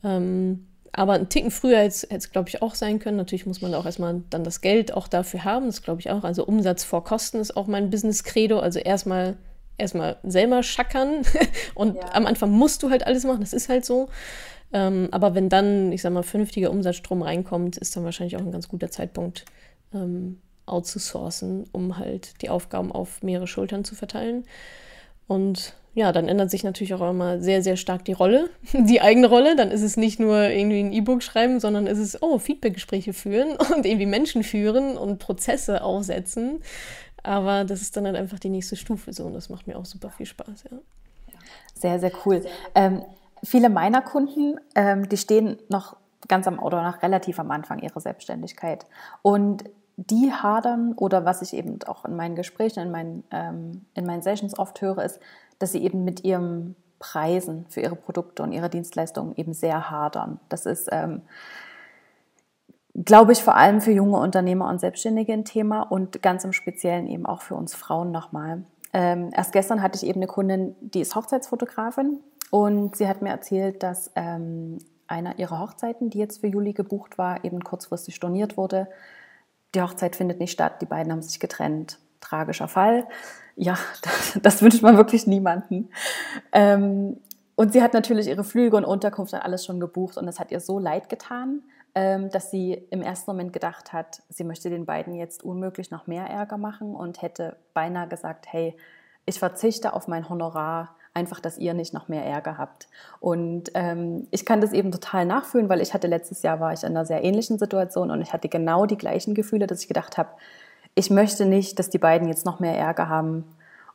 Ähm, 0.04 0.68
aber 0.92 1.14
ein 1.14 1.28
Ticken 1.28 1.50
früher 1.50 1.80
hätte 1.80 2.06
es, 2.12 2.32
glaube 2.32 2.50
ich, 2.50 2.62
auch 2.62 2.76
sein 2.76 3.00
können. 3.00 3.18
Natürlich 3.18 3.48
muss 3.48 3.60
man 3.60 3.74
auch 3.74 3.88
erstmal 3.88 4.22
dann 4.30 4.44
das 4.44 4.62
Geld 4.62 4.94
auch 4.94 5.08
dafür 5.08 5.46
haben. 5.46 5.66
Das 5.66 5.82
glaube 5.82 6.02
ich 6.02 6.12
auch. 6.12 6.24
Also 6.24 6.46
Umsatz 6.46 6.84
vor 6.84 7.04
Kosten 7.04 7.40
ist 7.40 7.58
auch 7.58 7.66
mein 7.66 7.90
Business-Credo. 7.90 8.60
Also 8.60 8.78
erstmal 8.78 9.36
erstmal 9.80 10.18
selber 10.22 10.62
schackern 10.62 11.24
und 11.74 11.96
ja. 11.96 12.14
am 12.14 12.28
Anfang 12.28 12.52
musst 12.52 12.84
du 12.84 12.92
halt 12.92 13.08
alles 13.08 13.24
machen. 13.24 13.42
Das 13.42 13.52
ist 13.52 13.68
halt 13.68 13.84
so. 13.84 14.10
Ähm, 14.74 15.08
aber 15.12 15.36
wenn 15.36 15.50
dann, 15.50 15.92
ich 15.92 16.02
sag 16.02 16.12
mal, 16.12 16.24
vernünftiger 16.24 16.72
Umsatzstrom 16.72 17.22
reinkommt, 17.22 17.78
ist 17.78 17.96
dann 17.96 18.04
wahrscheinlich 18.04 18.36
auch 18.36 18.42
ein 18.42 18.52
ganz 18.52 18.68
guter 18.68 18.90
Zeitpunkt, 18.92 19.46
ähm, 19.94 20.40
outzusourcen, 20.66 21.66
um 21.72 21.98
halt 21.98 22.42
die 22.42 22.50
Aufgaben 22.50 22.92
auf 22.92 23.22
mehrere 23.22 23.48
Schultern 23.48 23.84
zu 23.84 23.96
verteilen. 23.96 24.46
Und 25.28 25.74
ja, 25.94 26.12
dann 26.12 26.28
ändert 26.28 26.52
sich 26.52 26.64
natürlich 26.64 26.94
auch 26.94 27.10
immer 27.10 27.40
sehr, 27.40 27.64
sehr 27.64 27.78
stark 27.78 28.04
die 28.06 28.14
Rolle, 28.14 28.50
die 28.74 29.02
eigene 29.02 29.28
Rolle. 29.28 29.56
Dann 29.56 29.72
ist 29.72 29.82
es 29.82 29.98
nicht 29.98 30.20
nur 30.20 30.50
irgendwie 30.50 30.82
ein 30.82 30.94
E-Book 30.94 31.24
schreiben, 31.24 31.60
sondern 31.60 31.88
ist 31.88 32.00
es, 32.00 32.22
oh, 32.22 32.38
Feedbackgespräche 32.38 33.14
führen 33.14 33.56
und 33.76 33.86
irgendwie 33.86 34.06
Menschen 34.06 34.44
führen 34.44 34.98
und 34.98 35.20
Prozesse 35.20 35.84
aufsetzen. 35.84 36.62
Aber 37.24 37.64
das 37.64 37.82
ist 37.82 37.98
dann 37.98 38.06
halt 38.06 38.16
einfach 38.16 38.40
die 38.40 38.50
nächste 38.50 38.76
Stufe 38.76 39.12
so 39.12 39.26
und 39.26 39.34
das 39.34 39.50
macht 39.50 39.66
mir 39.66 39.78
auch 39.78 39.86
super 39.86 40.12
viel 40.12 40.28
Spaß, 40.28 40.66
ja. 40.70 40.78
Sehr, 41.74 42.00
sehr 42.00 42.12
cool. 42.26 42.46
Ähm, 42.74 43.02
viele 43.46 43.70
meiner 43.70 44.02
Kunden, 44.02 44.60
ähm, 44.76 45.08
die 45.10 45.18
stehen 45.18 45.58
noch 45.70 45.98
ganz 46.28 46.48
am 46.48 46.60
oder 46.60 46.84
noch 46.84 47.02
relativ 47.02 47.40
am 47.40 47.52
Anfang 47.52 47.80
ihrer 47.80 48.00
Selbstständigkeit. 48.00 48.86
Und 49.22 49.64
die 49.98 50.32
hadern 50.34 50.94
oder 50.94 51.26
was 51.26 51.42
ich 51.42 51.54
eben 51.54 51.80
auch 51.88 52.06
in 52.06 52.16
meinen 52.16 52.36
Gesprächen, 52.36 52.82
in 52.82 52.92
meinen, 52.92 53.24
ähm, 53.32 53.86
in 53.94 54.06
meinen 54.06 54.22
Sessions 54.22 54.58
oft 54.58 54.82
höre, 54.82 55.04
ist, 55.04 55.20
dass 55.60 55.72
sie 55.72 55.84
eben 55.84 56.04
mit 56.04 56.24
ihren 56.24 56.76
Preisen 57.00 57.66
für 57.70 57.82
ihre 57.82 57.96
Produkte 57.96 58.44
und 58.44 58.52
ihre 58.52 58.70
Dienstleistungen 58.70 59.36
eben 59.36 59.54
sehr 59.54 59.90
hadern. 59.90 60.40
Das 60.50 60.66
ist, 60.66 60.90
ähm, 60.92 61.22
glaube 62.94 63.32
ich, 63.32 63.44
vor 63.44 63.56
allem 63.56 63.80
für 63.82 63.92
junge 63.92 64.18
Unternehmer 64.18 64.68
und 64.68 64.80
Selbstständige 64.80 65.34
ein 65.34 65.46
Thema 65.46 65.82
und 65.82 66.22
ganz 66.22 66.44
im 66.44 66.54
Speziellen 66.54 67.08
eben 67.08 67.26
auch 67.26 67.42
für 67.42 67.56
uns 67.56 67.76
Frauen 67.76 68.12
nochmal. 68.12 68.64
Ähm, 68.94 69.30
erst 69.34 69.52
gestern 69.52 69.82
hatte 69.82 69.98
ich 69.98 70.06
eben 70.10 70.20
eine 70.20 70.28
Kundin, 70.28 70.76
die 70.80 71.02
ist 71.02 71.16
Hochzeitsfotografin 71.16 72.20
und 72.52 72.96
sie 72.96 73.08
hat 73.08 73.22
mir 73.22 73.30
erzählt, 73.30 73.84
dass 73.84 74.12
ähm, 74.16 74.80
einer 75.08 75.40
ihrer 75.40 75.60
Hochzeiten, 75.60 76.10
die 76.10 76.20
jetzt 76.20 76.42
für 76.42 76.48
Juli 76.48 76.74
gebucht 76.74 77.18
war, 77.18 77.44
eben 77.44 77.64
kurzfristig 77.64 78.16
storniert 78.16 78.58
wurde. 78.58 78.88
Die 79.74 79.82
Hochzeit 79.82 80.16
findet 80.16 80.40
nicht 80.40 80.52
statt, 80.52 80.82
die 80.82 80.86
beiden 80.86 81.12
haben 81.12 81.22
sich 81.22 81.40
getrennt. 81.40 82.00
Tragischer 82.22 82.68
Fall. 82.68 83.08
Ja, 83.56 83.78
das, 84.02 84.40
das 84.42 84.62
wünscht 84.62 84.82
man 84.82 84.98
wirklich 84.98 85.28
niemanden. 85.28 85.90
Ähm, 86.52 87.18
und 87.56 87.72
sie 87.72 87.82
hat 87.82 87.94
natürlich 87.94 88.28
ihre 88.28 88.44
Flüge 88.44 88.76
und 88.76 88.86
Unterkunft 88.86 89.34
und 89.34 89.40
alles 89.40 89.66
schon 89.66 89.80
gebucht 89.80 90.18
und 90.18 90.28
es 90.28 90.40
hat 90.40 90.52
ihr 90.52 90.60
so 90.60 90.78
leid 90.78 91.08
getan, 91.08 91.64
ähm, 91.94 92.30
dass 92.30 92.52
sie 92.52 92.74
im 92.90 93.02
ersten 93.02 93.32
Moment 93.32 93.54
gedacht 93.54 93.94
hat, 93.94 94.22
sie 94.28 94.44
möchte 94.44 94.70
den 94.70 94.86
beiden 94.86 95.16
jetzt 95.16 95.44
unmöglich 95.44 95.90
noch 95.90 96.08
mehr 96.08 96.26
Ärger 96.26 96.58
machen 96.58 96.94
und 96.94 97.22
hätte 97.22 97.56
beinahe 97.74 98.10
gesagt, 98.10 98.48
hey, 98.50 98.76
ich 99.26 99.40
verzichte 99.40 99.94
auf 99.94 100.10
mein 100.10 100.28
Honorar, 100.28 100.96
einfach, 101.16 101.40
dass 101.40 101.58
ihr 101.58 101.74
nicht 101.74 101.94
noch 101.94 102.08
mehr 102.08 102.26
Ärger 102.26 102.58
habt. 102.58 102.88
Und 103.20 103.72
ähm, 103.74 104.28
ich 104.32 104.46
kann 104.46 104.62
das 104.62 104.74
eben 104.74 104.92
total 104.92 105.26
nachfühlen, 105.26 105.70
weil 105.70 105.82
ich 105.82 105.94
hatte 105.94 106.08
letztes 106.08 106.44
Jahr 106.44 106.60
war 106.60 106.74
ich 106.74 106.84
in 106.84 106.90
einer 106.90 107.06
sehr 107.06 107.24
ähnlichen 107.24 107.58
Situation 107.58 108.12
und 108.12 108.22
ich 108.22 108.34
hatte 108.34 108.50
genau 108.50 108.86
die 108.86 108.98
gleichen 108.98 109.34
Gefühle, 109.34 109.66
dass 109.66 109.82
ich 109.82 109.88
gedacht 109.88 110.18
habe, 110.18 110.30
ich 110.94 111.10
möchte 111.10 111.46
nicht, 111.46 111.80
dass 111.80 111.90
die 111.90 111.98
beiden 111.98 112.28
jetzt 112.28 112.46
noch 112.46 112.60
mehr 112.60 112.78
Ärger 112.78 113.10
haben 113.10 113.46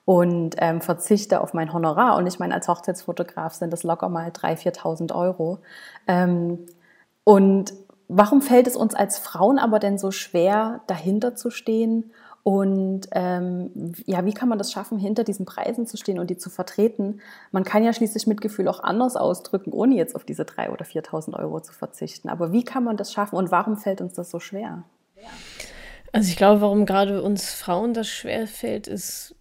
und 0.04 0.56
ähm, 0.58 0.80
verzichte 0.80 1.40
auf 1.40 1.54
mein 1.54 1.72
Honorar. 1.72 2.16
Und 2.16 2.26
ich 2.26 2.38
meine, 2.38 2.54
als 2.54 2.68
Hochzeitsfotograf 2.68 3.54
sind 3.54 3.72
das 3.72 3.84
locker 3.84 4.08
mal 4.08 4.30
3.000, 4.30 4.80
4.000 4.80 5.14
Euro. 5.14 5.58
Ähm, 6.06 6.66
und 7.24 7.72
warum 8.08 8.42
fällt 8.42 8.66
es 8.66 8.76
uns 8.76 8.94
als 8.94 9.18
Frauen 9.18 9.58
aber 9.58 9.78
denn 9.78 9.98
so 9.98 10.10
schwer, 10.10 10.80
dahinter 10.86 11.34
zu 11.34 11.50
stehen? 11.50 12.12
Und 12.42 13.08
ähm, 13.12 13.92
ja, 14.06 14.24
wie 14.24 14.32
kann 14.32 14.48
man 14.48 14.58
das 14.58 14.72
schaffen, 14.72 14.98
hinter 14.98 15.24
diesen 15.24 15.44
Preisen 15.44 15.86
zu 15.86 15.96
stehen 15.96 16.18
und 16.18 16.30
die 16.30 16.38
zu 16.38 16.48
vertreten? 16.48 17.20
Man 17.52 17.64
kann 17.64 17.84
ja 17.84 17.92
schließlich 17.92 18.26
Mitgefühl 18.26 18.66
auch 18.68 18.82
anders 18.82 19.16
ausdrücken, 19.16 19.72
ohne 19.72 19.94
jetzt 19.94 20.16
auf 20.16 20.24
diese 20.24 20.44
3.000 20.44 20.70
oder 20.70 20.84
4.000 20.86 21.38
Euro 21.38 21.60
zu 21.60 21.72
verzichten. 21.72 22.28
Aber 22.28 22.52
wie 22.52 22.64
kann 22.64 22.82
man 22.82 22.96
das 22.96 23.12
schaffen 23.12 23.36
und 23.36 23.50
warum 23.50 23.76
fällt 23.76 24.00
uns 24.00 24.14
das 24.14 24.30
so 24.30 24.40
schwer? 24.40 24.84
Also 26.12 26.28
ich 26.30 26.36
glaube, 26.36 26.60
warum 26.62 26.86
gerade 26.86 27.22
uns 27.22 27.52
Frauen 27.52 27.92
das 27.92 28.08
schwer 28.08 28.46
fällt, 28.46 28.88
ist 28.88 29.34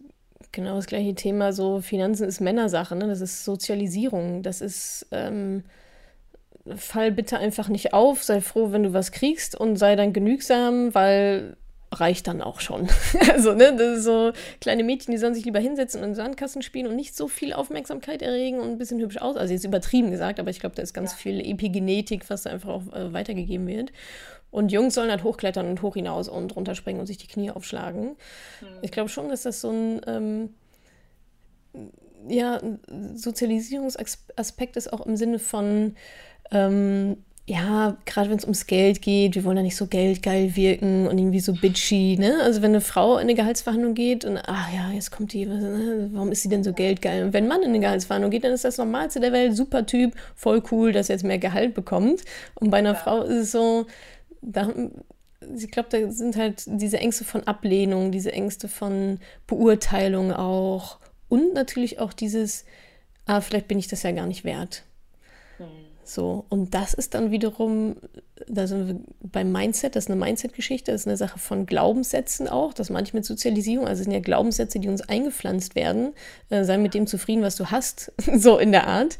genau 0.52 0.76
das 0.76 0.88
gleiche 0.88 1.16
Thema. 1.16 1.54
So 1.54 1.82
Finanzen 1.82 2.28
ist 2.28 2.42
Männersache, 2.42 2.96
ne? 2.96 3.08
das 3.08 3.22
ist 3.22 3.46
Sozialisierung, 3.46 4.44
das 4.44 4.62
ist 4.62 5.08
ähm, 5.12 5.64
fall 6.76 7.12
bitte 7.12 7.38
einfach 7.38 7.70
nicht 7.70 7.94
auf, 7.94 8.24
sei 8.24 8.42
froh, 8.42 8.72
wenn 8.72 8.84
du 8.84 8.94
was 8.94 9.12
kriegst 9.12 9.56
und 9.56 9.78
sei 9.78 9.96
dann 9.96 10.14
genügsam, 10.14 10.94
weil 10.94 11.56
reicht 11.92 12.28
dann 12.28 12.42
auch 12.42 12.60
schon. 12.60 12.88
also, 13.32 13.54
ne, 13.54 13.76
das 13.76 14.00
ist 14.00 14.04
so 14.04 14.32
kleine 14.62 14.84
Mädchen, 14.84 15.12
die 15.12 15.18
sollen 15.18 15.34
sich 15.34 15.46
lieber 15.46 15.60
hinsetzen 15.60 16.02
und 16.02 16.10
in 16.10 16.16
Sandkasten 16.16 16.62
spielen 16.62 16.88
und 16.88 16.96
nicht 16.96 17.16
so 17.16 17.28
viel 17.28 17.54
Aufmerksamkeit 17.54 18.22
erregen 18.22 18.60
und 18.60 18.70
ein 18.70 18.78
bisschen 18.78 19.00
hübsch 19.00 19.18
aus. 19.18 19.38
Also 19.38 19.54
jetzt 19.54 19.66
übertrieben 19.66 20.12
gesagt, 20.12 20.40
aber 20.40 20.50
ich 20.50 20.60
glaube, 20.60 20.76
da 20.76 20.82
ist 20.82 20.94
ganz 20.94 21.12
ja. 21.12 21.18
viel 21.18 21.40
Epigenetik, 21.40 22.30
was 22.30 22.44
da 22.44 22.52
einfach 22.52 22.70
auch 22.70 22.94
äh, 22.94 23.14
weitergegeben 23.14 23.68
wird. 23.68 23.92
Und 24.52 24.72
Jungs 24.72 24.96
sollen 24.96 25.12
halt 25.12 25.24
hochklettern 25.24 25.68
und 25.68 25.82
hoch 25.82 25.94
hinaus 25.94 26.28
und 26.28 26.56
runterspringen 26.56 27.00
und 27.00 27.06
sich 27.06 27.18
die 27.18 27.28
Knie 27.28 27.52
aufschlagen. 27.52 28.16
Mhm. 28.62 28.68
Ich 28.82 28.92
glaube 28.92 29.10
schon, 29.10 29.30
dass 29.30 29.44
das 29.44 29.62
so 29.62 29.72
ein 29.72 30.02
ähm, 30.08 30.50
ja, 32.28 32.60
Sozialisierungsaspekt 33.14 34.76
ist 34.76 34.92
auch 34.92 35.06
im 35.06 35.16
Sinne 35.16 35.40
von 35.40 35.96
ähm, 36.52 37.18
ja, 37.50 37.98
gerade 38.06 38.30
wenn 38.30 38.38
es 38.38 38.44
ums 38.44 38.68
Geld 38.68 39.02
geht, 39.02 39.34
wir 39.34 39.44
wollen 39.44 39.58
ja 39.58 39.64
nicht 39.64 39.76
so 39.76 39.88
geldgeil 39.88 40.56
wirken 40.56 41.08
und 41.08 41.18
irgendwie 41.18 41.40
so 41.40 41.54
bitchy, 41.54 42.16
ne? 42.20 42.42
Also 42.44 42.62
wenn 42.62 42.70
eine 42.70 42.82
Frau 42.82 43.16
in 43.16 43.22
eine 43.22 43.34
Gehaltsverhandlung 43.34 43.96
geht 43.96 44.24
und, 44.24 44.38
ach 44.38 44.72
ja, 44.72 44.92
jetzt 44.92 45.10
kommt 45.10 45.34
die, 45.34 45.48
ne? 45.48 46.12
warum 46.14 46.32
ist 46.32 46.44
sie 46.44 46.50
denn 46.50 46.64
so 46.64 46.74
geldgeil? 46.74 47.24
Und 47.24 47.34
wenn 47.34 47.46
ein 47.46 47.48
Mann 47.48 47.64
in 47.64 47.70
eine 47.70 47.80
Gehaltsverhandlung 47.80 48.30
geht, 48.30 48.44
dann 48.44 48.52
ist 48.52 48.66
das 48.66 48.78
Normalste 48.78 49.20
der 49.20 49.32
Welt, 49.32 49.56
super 49.56 49.88
Typ, 49.88 50.14
voll 50.36 50.62
cool, 50.72 50.92
dass 50.92 51.10
er 51.10 51.16
jetzt 51.16 51.24
mehr 51.24 51.40
Gehalt 51.40 51.74
bekommt. 51.74 52.22
Und 52.54 52.70
bei 52.70 52.78
einer 52.78 52.94
ja. 52.94 52.96
Frau 52.96 53.24
ist 53.24 53.36
es 53.36 53.52
so, 53.52 53.88
da, 54.44 54.72
ich 55.58 55.72
glaube, 55.72 55.90
da 55.90 56.12
sind 56.12 56.36
halt 56.36 56.62
diese 56.68 57.00
Ängste 57.00 57.26
von 57.26 57.46
Ablehnung, 57.46 58.12
diese 58.12 58.32
Ängste 58.32 58.68
von 58.68 59.20
Beurteilung 59.48 60.34
auch 60.34 61.00
und 61.30 61.56
natürlich 61.56 61.98
auch 61.98 62.14
dieses, 62.14 62.66
ah, 63.26 63.42
vielleicht 63.42 63.68
bin 63.68 63.80
ich 63.80 63.88
das 63.88 64.04
ja 64.04 64.12
gar 64.12 64.28
nicht 64.28 64.44
wert. 64.44 64.84
So, 66.10 66.46
und 66.50 66.74
das 66.74 66.96
ist 66.96 67.14
dann 67.14 67.30
wiederum, 67.30 67.98
da 68.48 68.66
sind 68.66 68.88
wir 68.88 69.00
beim 69.22 69.52
Mindset, 69.52 69.96
das 69.96 70.06
ist 70.06 70.12
eine 70.12 70.20
Mindset-Geschichte, 70.20 70.92
das 70.92 71.02
ist 71.02 71.08
eine 71.08 71.18
Sache 71.18 71.38
von 71.38 71.68
Glaubenssätzen 71.68 72.48
auch, 72.48 72.74
das 72.74 72.90
manche 72.90 73.16
mit 73.16 73.26
Sozialisierung, 73.26 73.88
also 73.88 74.02
sind 74.02 74.12
ja 74.12 74.20
Glaubenssätze, 74.20 74.80
die 74.80 74.88
uns 74.88 75.02
eingepflanzt 75.02 75.76
werden, 75.76 76.14
äh, 76.50 76.64
sei 76.64 76.80
mit 76.80 76.96
dem 76.96 77.06
zufrieden, 77.06 77.44
was 77.44 77.58
du 77.58 77.68
hast, 77.68 78.12
so 78.36 78.58
in 78.58 78.72
der 78.72 78.88
Art. 78.88 79.20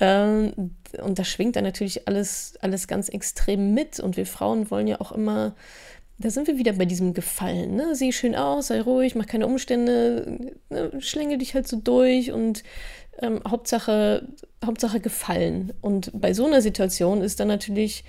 Ähm, 0.00 0.72
und 1.00 1.20
da 1.20 1.24
schwingt 1.24 1.54
dann 1.54 1.64
natürlich 1.64 2.08
alles, 2.08 2.54
alles 2.62 2.88
ganz 2.88 3.08
extrem 3.08 3.72
mit 3.72 4.00
und 4.00 4.16
wir 4.16 4.26
Frauen 4.26 4.72
wollen 4.72 4.88
ja 4.88 5.00
auch 5.00 5.12
immer 5.12 5.54
da 6.20 6.30
sind 6.30 6.48
wir 6.48 6.58
wieder 6.58 6.72
bei 6.72 6.84
diesem 6.84 7.14
Gefallen. 7.14 7.76
Ne? 7.76 7.94
Sieh 7.94 8.12
schön 8.12 8.34
aus, 8.34 8.66
sei 8.66 8.80
ruhig, 8.80 9.14
mach 9.14 9.26
keine 9.26 9.46
Umstände, 9.46 10.52
ne? 10.68 10.90
schlänge 10.98 11.38
dich 11.38 11.54
halt 11.54 11.68
so 11.68 11.76
durch 11.76 12.32
und 12.32 12.64
ähm, 13.20 13.40
Hauptsache, 13.46 14.28
Hauptsache 14.64 15.00
gefallen. 15.00 15.72
Und 15.80 16.10
bei 16.14 16.32
so 16.32 16.46
einer 16.46 16.62
Situation 16.62 17.22
ist 17.22 17.40
dann 17.40 17.48
natürlich, 17.48 18.04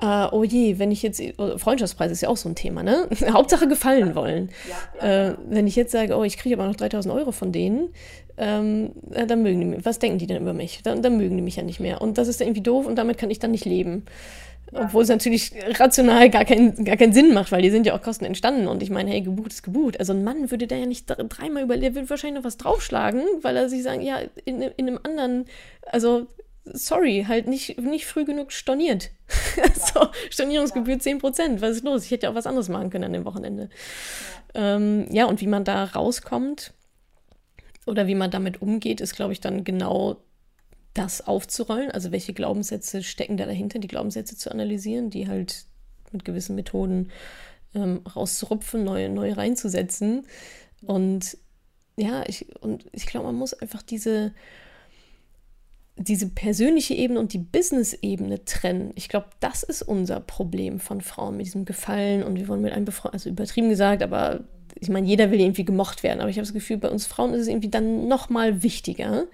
äh, 0.00 0.26
oh 0.30 0.44
je, 0.44 0.78
wenn 0.78 0.90
ich 0.90 1.02
jetzt, 1.02 1.22
oh, 1.38 1.58
Freundschaftspreis 1.58 2.10
ist 2.10 2.22
ja 2.22 2.28
auch 2.28 2.36
so 2.36 2.48
ein 2.48 2.54
Thema, 2.54 2.82
ne? 2.82 3.08
Hauptsache 3.32 3.68
gefallen 3.68 4.14
wollen. 4.14 4.50
Ja, 4.68 5.06
ja, 5.06 5.28
äh, 5.28 5.36
wenn 5.48 5.66
ich 5.66 5.76
jetzt 5.76 5.92
sage, 5.92 6.16
oh, 6.16 6.24
ich 6.24 6.38
kriege 6.38 6.56
aber 6.56 6.66
noch 6.66 6.76
3000 6.76 7.14
Euro 7.14 7.32
von 7.32 7.52
denen, 7.52 7.90
ähm, 8.36 8.92
dann 9.04 9.42
mögen 9.42 9.60
die 9.60 9.66
mich. 9.66 9.84
Was 9.84 9.98
denken 9.98 10.18
die 10.18 10.26
denn 10.26 10.42
über 10.42 10.54
mich? 10.54 10.82
Dann, 10.82 11.02
dann 11.02 11.16
mögen 11.16 11.36
die 11.36 11.42
mich 11.42 11.56
ja 11.56 11.62
nicht 11.62 11.80
mehr. 11.80 12.00
Und 12.00 12.18
das 12.18 12.28
ist 12.28 12.40
irgendwie 12.40 12.62
doof 12.62 12.86
und 12.86 12.96
damit 12.96 13.18
kann 13.18 13.30
ich 13.30 13.38
dann 13.38 13.50
nicht 13.50 13.64
leben. 13.64 14.04
Obwohl 14.74 15.02
es 15.02 15.08
natürlich 15.10 15.52
rational 15.78 16.30
gar, 16.30 16.46
kein, 16.46 16.84
gar 16.84 16.96
keinen 16.96 17.12
Sinn 17.12 17.34
macht, 17.34 17.52
weil 17.52 17.60
die 17.60 17.70
sind 17.70 17.86
ja 17.86 17.94
auch 17.94 18.00
Kosten 18.00 18.24
entstanden. 18.24 18.68
Und 18.68 18.82
ich 18.82 18.88
meine, 18.88 19.10
hey, 19.10 19.20
gebucht 19.20 19.52
ist 19.52 19.62
gebucht. 19.62 20.00
Also 20.00 20.14
ein 20.14 20.24
Mann 20.24 20.50
würde 20.50 20.66
da 20.66 20.76
ja 20.76 20.86
nicht 20.86 21.06
dreimal 21.06 21.64
überlegen, 21.64 21.82
der 21.82 21.94
würde 21.94 22.10
wahrscheinlich 22.10 22.38
noch 22.38 22.46
was 22.46 22.56
draufschlagen, 22.56 23.22
weil 23.42 23.56
er 23.56 23.68
sich 23.68 23.82
sagen, 23.82 24.00
ja, 24.00 24.20
in, 24.44 24.62
in 24.62 24.88
einem 24.88 24.98
anderen, 25.02 25.44
also 25.86 26.26
sorry, 26.64 27.26
halt 27.28 27.48
nicht, 27.48 27.78
nicht 27.80 28.06
früh 28.06 28.24
genug 28.24 28.52
storniert. 28.52 29.10
so, 29.74 30.08
Stornierungsgebühr 30.30 30.96
10%, 30.96 31.60
was 31.60 31.76
ist 31.76 31.84
los? 31.84 32.04
Ich 32.04 32.10
hätte 32.10 32.26
ja 32.26 32.30
auch 32.30 32.36
was 32.36 32.46
anderes 32.46 32.68
machen 32.68 32.90
können 32.90 33.04
an 33.04 33.12
dem 33.12 33.24
Wochenende. 33.24 33.68
Ja, 34.54 34.76
ähm, 34.76 35.06
ja 35.10 35.26
und 35.26 35.40
wie 35.40 35.46
man 35.46 35.64
da 35.64 35.84
rauskommt 35.84 36.72
oder 37.86 38.06
wie 38.06 38.14
man 38.14 38.30
damit 38.30 38.62
umgeht, 38.62 39.00
ist, 39.00 39.16
glaube 39.16 39.32
ich, 39.32 39.40
dann 39.40 39.64
genau 39.64 40.16
das 40.94 41.26
aufzurollen, 41.26 41.90
also 41.90 42.12
welche 42.12 42.34
Glaubenssätze 42.34 43.02
stecken 43.02 43.36
da 43.36 43.46
dahinter, 43.46 43.78
die 43.78 43.88
Glaubenssätze 43.88 44.36
zu 44.36 44.50
analysieren, 44.50 45.10
die 45.10 45.28
halt 45.28 45.64
mit 46.12 46.24
gewissen 46.24 46.54
Methoden 46.54 47.10
ähm, 47.74 48.02
rauszurupfen, 48.14 48.84
neue, 48.84 49.08
neue 49.08 49.36
reinzusetzen. 49.36 50.26
Und 50.82 51.38
ja, 51.96 52.24
ich, 52.26 52.46
und 52.60 52.86
ich 52.92 53.06
glaube, 53.06 53.26
man 53.26 53.36
muss 53.36 53.54
einfach 53.54 53.82
diese, 53.82 54.32
diese 55.96 56.28
persönliche 56.28 56.94
Ebene 56.94 57.20
und 57.20 57.32
die 57.32 57.38
Business-Ebene 57.38 58.44
trennen. 58.44 58.92
Ich 58.94 59.08
glaube, 59.08 59.26
das 59.40 59.62
ist 59.62 59.82
unser 59.82 60.20
Problem 60.20 60.80
von 60.80 61.00
Frauen 61.00 61.36
mit 61.36 61.46
diesem 61.46 61.64
Gefallen 61.64 62.22
und 62.22 62.36
wir 62.36 62.48
wollen 62.48 62.62
mit 62.62 62.72
einem 62.72 62.84
befreundet, 62.84 63.14
also 63.14 63.30
übertrieben 63.30 63.68
gesagt, 63.68 64.02
aber 64.02 64.44
ich 64.80 64.88
meine, 64.88 65.06
jeder 65.06 65.30
will 65.30 65.40
irgendwie 65.40 65.64
gemocht 65.64 66.02
werden, 66.02 66.20
aber 66.20 66.30
ich 66.30 66.36
habe 66.36 66.46
das 66.46 66.54
Gefühl, 66.54 66.78
bei 66.78 66.88
uns 66.88 67.06
Frauen 67.06 67.34
ist 67.34 67.42
es 67.42 67.48
irgendwie 67.48 67.70
dann 67.70 68.08
nochmal 68.08 68.62
wichtiger 68.62 69.26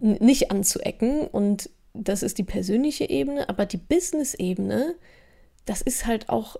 nicht 0.00 0.50
anzuecken. 0.50 1.26
Und 1.26 1.70
das 1.94 2.22
ist 2.22 2.38
die 2.38 2.44
persönliche 2.44 3.08
Ebene, 3.08 3.48
aber 3.48 3.66
die 3.66 3.76
Business-Ebene, 3.76 4.94
das 5.64 5.82
ist 5.82 6.06
halt 6.06 6.28
auch 6.28 6.56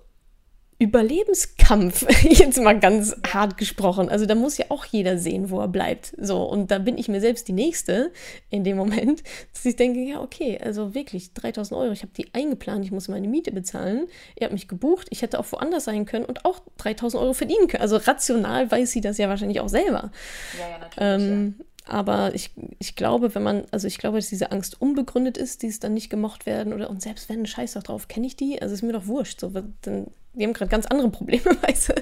Überlebenskampf, 0.80 2.06
jetzt 2.22 2.60
mal 2.60 2.78
ganz 2.78 3.16
hart 3.26 3.58
gesprochen. 3.58 4.08
Also 4.08 4.26
da 4.26 4.36
muss 4.36 4.58
ja 4.58 4.66
auch 4.68 4.84
jeder 4.84 5.18
sehen, 5.18 5.50
wo 5.50 5.60
er 5.60 5.66
bleibt. 5.66 6.14
So, 6.18 6.42
und 6.44 6.70
da 6.70 6.78
bin 6.78 6.96
ich 6.98 7.08
mir 7.08 7.20
selbst 7.20 7.48
die 7.48 7.52
Nächste 7.52 8.12
in 8.48 8.62
dem 8.62 8.76
Moment, 8.76 9.24
dass 9.52 9.64
ich 9.64 9.74
denke, 9.74 10.00
ja, 10.00 10.20
okay, 10.20 10.58
also 10.62 10.94
wirklich 10.94 11.32
3000 11.34 11.80
Euro, 11.80 11.92
ich 11.92 12.02
habe 12.02 12.12
die 12.16 12.32
eingeplant, 12.32 12.84
ich 12.84 12.92
muss 12.92 13.08
meine 13.08 13.26
Miete 13.26 13.50
bezahlen, 13.50 14.06
ihr 14.38 14.44
habt 14.44 14.52
mich 14.52 14.68
gebucht, 14.68 15.08
ich 15.10 15.22
hätte 15.22 15.40
auch 15.40 15.50
woanders 15.50 15.84
sein 15.84 16.06
können 16.06 16.24
und 16.24 16.44
auch 16.44 16.60
3000 16.76 17.22
Euro 17.22 17.32
verdienen 17.32 17.66
können. 17.66 17.82
Also 17.82 17.96
rational 17.96 18.70
weiß 18.70 18.92
sie 18.92 19.00
das 19.00 19.18
ja 19.18 19.28
wahrscheinlich 19.28 19.60
auch 19.60 19.68
selber. 19.68 20.12
Ja, 20.58 20.68
ja, 20.68 20.78
natürlich. 20.78 21.28
Ähm, 21.28 21.54
ja. 21.58 21.64
Aber 21.88 22.34
ich, 22.34 22.50
ich 22.78 22.96
glaube, 22.96 23.34
wenn 23.34 23.42
man, 23.42 23.64
also 23.70 23.86
ich 23.86 23.98
glaube, 23.98 24.18
dass 24.18 24.28
diese 24.28 24.52
Angst 24.52 24.80
unbegründet 24.80 25.38
ist, 25.38 25.62
die 25.62 25.68
es 25.68 25.80
dann 25.80 25.94
nicht 25.94 26.10
gemocht 26.10 26.44
werden 26.44 26.72
oder 26.72 26.90
und 26.90 27.02
selbst 27.02 27.28
wenn, 27.28 27.46
scheiß 27.46 27.72
doch 27.72 27.82
drauf, 27.82 28.08
kenne 28.08 28.26
ich 28.26 28.36
die? 28.36 28.60
Also 28.60 28.74
ist 28.74 28.82
mir 28.82 28.92
doch 28.92 29.06
wurscht. 29.06 29.40
So, 29.40 29.50
dann, 29.82 30.06
die 30.34 30.44
haben 30.44 30.52
gerade 30.52 30.70
ganz 30.70 30.86
andere 30.86 31.10
Probleme, 31.10 31.44
weißt 31.62 31.88
du? 31.88 31.94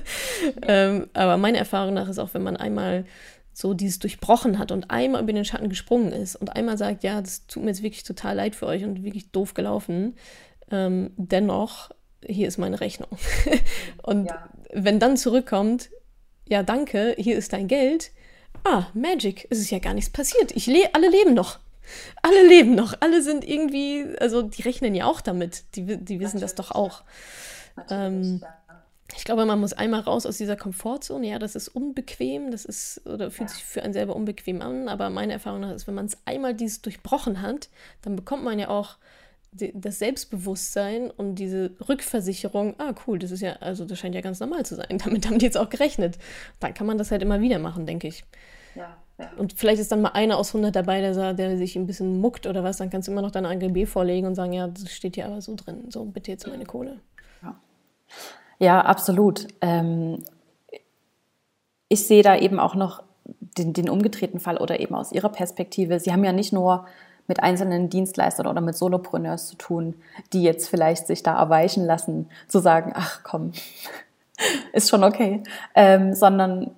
Ähm, 0.63 1.07
aber 1.15 1.37
meine 1.37 1.59
Erfahrung 1.59 1.95
nach 1.95 2.09
ist 2.09 2.19
auch, 2.19 2.35
wenn 2.35 2.43
man 2.43 2.57
einmal 2.57 3.05
so 3.53 3.73
dieses 3.73 4.01
durchbrochen 4.01 4.59
hat 4.59 4.71
und 4.71 4.91
einmal 4.91 5.23
über 5.23 5.33
den 5.33 5.45
Schatten 5.45 5.71
gesprungen 5.71 6.13
ist 6.13 6.37
und 6.37 6.55
einmal 6.55 6.77
sagt, 6.77 7.05
ja, 7.05 7.23
das 7.23 7.47
tut 7.47 7.63
mir 7.63 7.71
jetzt 7.71 7.83
wirklich 7.83 8.03
total 8.03 8.37
leid 8.37 8.55
für 8.55 8.67
euch 8.67 8.85
und 8.85 9.03
wirklich 9.03 9.31
doof 9.31 9.55
gelaufen, 9.55 10.15
ähm, 10.71 11.13
dennoch 11.17 11.91
hier 12.25 12.49
ist 12.49 12.59
meine 12.59 12.81
Rechnung. 12.81 13.09
und 14.03 14.27
ja. 14.27 14.51
wenn 14.73 15.01
dann 15.01 15.17
zurückkommt, 15.17 15.91
ja, 16.49 16.63
danke, 16.63 17.15
hier 17.19 17.37
ist 17.37 17.53
dein 17.53 17.69
Geld. 17.69 18.11
Ah, 18.65 18.87
Magic, 18.95 19.47
es 19.51 19.59
ist 19.59 19.71
ja 19.71 19.79
gar 19.79 19.95
nichts 19.95 20.11
passiert. 20.11 20.53
Ich 20.55 20.67
le 20.67 20.89
alle 20.93 21.09
leben 21.09 21.35
noch. 21.35 21.59
Alle 22.23 22.47
leben 22.47 22.75
noch. 22.75 22.95
Alle 23.01 23.23
sind 23.23 23.47
irgendwie, 23.47 24.05
also 24.21 24.43
die 24.43 24.63
rechnen 24.63 24.95
ja 24.95 25.07
auch 25.07 25.21
damit. 25.21 25.65
Die, 25.77 25.85
die 25.85 26.21
wissen 26.21 26.39
Natürlich. 26.39 26.41
das 26.41 26.55
doch 26.55 26.73
auch. 26.73 27.03
Ähm, 27.91 28.43
ich 29.17 29.25
glaube, 29.25 29.47
man 29.47 29.61
muss 29.61 29.73
einmal 29.73 30.01
raus 30.01 30.27
aus 30.27 30.37
dieser 30.37 30.57
Komfortzone. 30.57 31.29
Ja, 31.29 31.39
das 31.39 31.55
ist 31.55 31.69
unbequem, 31.69 32.51
das 32.51 32.65
ist 32.65 33.07
oder 33.07 33.31
fühlt 33.31 33.51
ja. 33.51 33.55
sich 33.55 33.65
für 33.65 33.83
einen 33.83 33.93
selber 33.93 34.17
unbequem 34.17 34.63
an. 34.63 34.89
Aber 34.89 35.11
meine 35.11 35.35
Erfahrung 35.35 35.61
nach 35.61 35.73
ist, 35.73 35.87
wenn 35.87 35.95
man 35.95 36.07
es 36.07 36.19
einmal 36.25 36.55
dieses 36.55 36.83
durchbrochen 36.83 37.43
hat, 37.43 37.69
dann 38.03 38.17
bekommt 38.17 38.43
man 38.43 38.59
ja 38.59 38.69
auch 38.69 38.97
das 39.75 39.99
Selbstbewusstsein 39.99 41.11
und 41.11 41.37
diese 41.37 41.73
Rückversicherung, 41.89 42.75
ah 42.79 42.95
cool, 43.07 43.19
das 43.19 43.31
ist 43.31 43.41
ja, 43.41 43.55
also 43.55 43.85
das 43.85 43.99
scheint 43.99 44.15
ja 44.15 44.21
ganz 44.21 44.41
normal 44.41 44.65
zu 44.65 44.75
sein. 44.75 44.99
Damit 45.05 45.27
haben 45.27 45.39
die 45.39 45.45
jetzt 45.45 45.59
auch 45.59 45.69
gerechnet. 45.69 46.19
Dann 46.61 46.75
kann 46.75 46.87
man 46.87 46.99
das 46.99 47.11
halt 47.11 47.23
immer 47.23 47.41
wieder 47.41 47.59
machen, 47.59 47.87
denke 47.87 48.09
ich. 48.09 48.25
Ja, 48.75 48.97
ja. 49.19 49.31
Und 49.39 49.55
vielleicht 49.55 49.81
ist 49.81 49.91
dann 49.93 50.03
mal 50.03 50.11
einer 50.11 50.37
aus 50.37 50.49
100 50.49 50.75
dabei, 50.75 51.01
der, 51.01 51.35
der 51.35 51.57
sich 51.57 51.77
ein 51.77 51.87
bisschen 51.87 52.21
muckt 52.21 52.47
oder 52.47 52.63
was, 52.63 52.77
dann 52.77 52.91
kannst 52.91 53.09
du 53.09 53.13
immer 53.13 53.23
noch 53.23 53.31
deine 53.31 53.49
AGB 53.49 53.87
vorlegen 53.87 54.27
und 54.27 54.35
sagen, 54.35 54.53
ja, 54.53 54.69
das 54.69 54.91
steht 54.93 55.15
hier 55.15 55.27
aber 55.27 55.41
so 55.41 55.55
drin, 55.55 55.91
so 55.91 56.05
bitte 56.05 56.31
jetzt 56.31 56.47
meine 56.47 56.67
Kohle. 56.67 57.01
Ja, 57.43 57.57
ja 58.59 58.81
absolut. 58.83 59.49
Ähm, 59.61 60.23
ich 61.89 62.07
sehe 62.07 62.23
da 62.23 62.37
eben 62.37 62.59
auch 62.59 62.75
noch 62.75 63.03
den, 63.57 63.73
den 63.73 63.89
umgedrehten 63.89 64.41
Fall 64.41 64.59
oder 64.59 64.81
eben 64.81 64.95
aus 64.95 65.13
Ihrer 65.13 65.31
Perspektive. 65.31 65.99
Sie 66.01 66.13
haben 66.13 66.25
ja 66.25 66.33
nicht 66.33 66.53
nur 66.53 66.87
mit 67.29 67.43
einzelnen 67.43 67.89
Dienstleistern 67.89 68.47
oder 68.47 68.61
mit 68.61 68.77
Solopreneurs 68.77 69.49
zu 69.49 69.57
tun, 69.57 69.95
die 70.33 70.43
jetzt 70.43 70.69
vielleicht 70.69 71.07
sich 71.07 71.23
da 71.23 71.39
erweichen 71.39 71.85
lassen, 71.85 72.29
zu 72.49 72.59
sagen, 72.59 72.93
ach 72.95 73.21
komm, 73.23 73.53
ist 74.73 74.91
schon 74.91 75.05
okay, 75.05 75.43
ähm, 75.75 76.15
sondern 76.15 76.71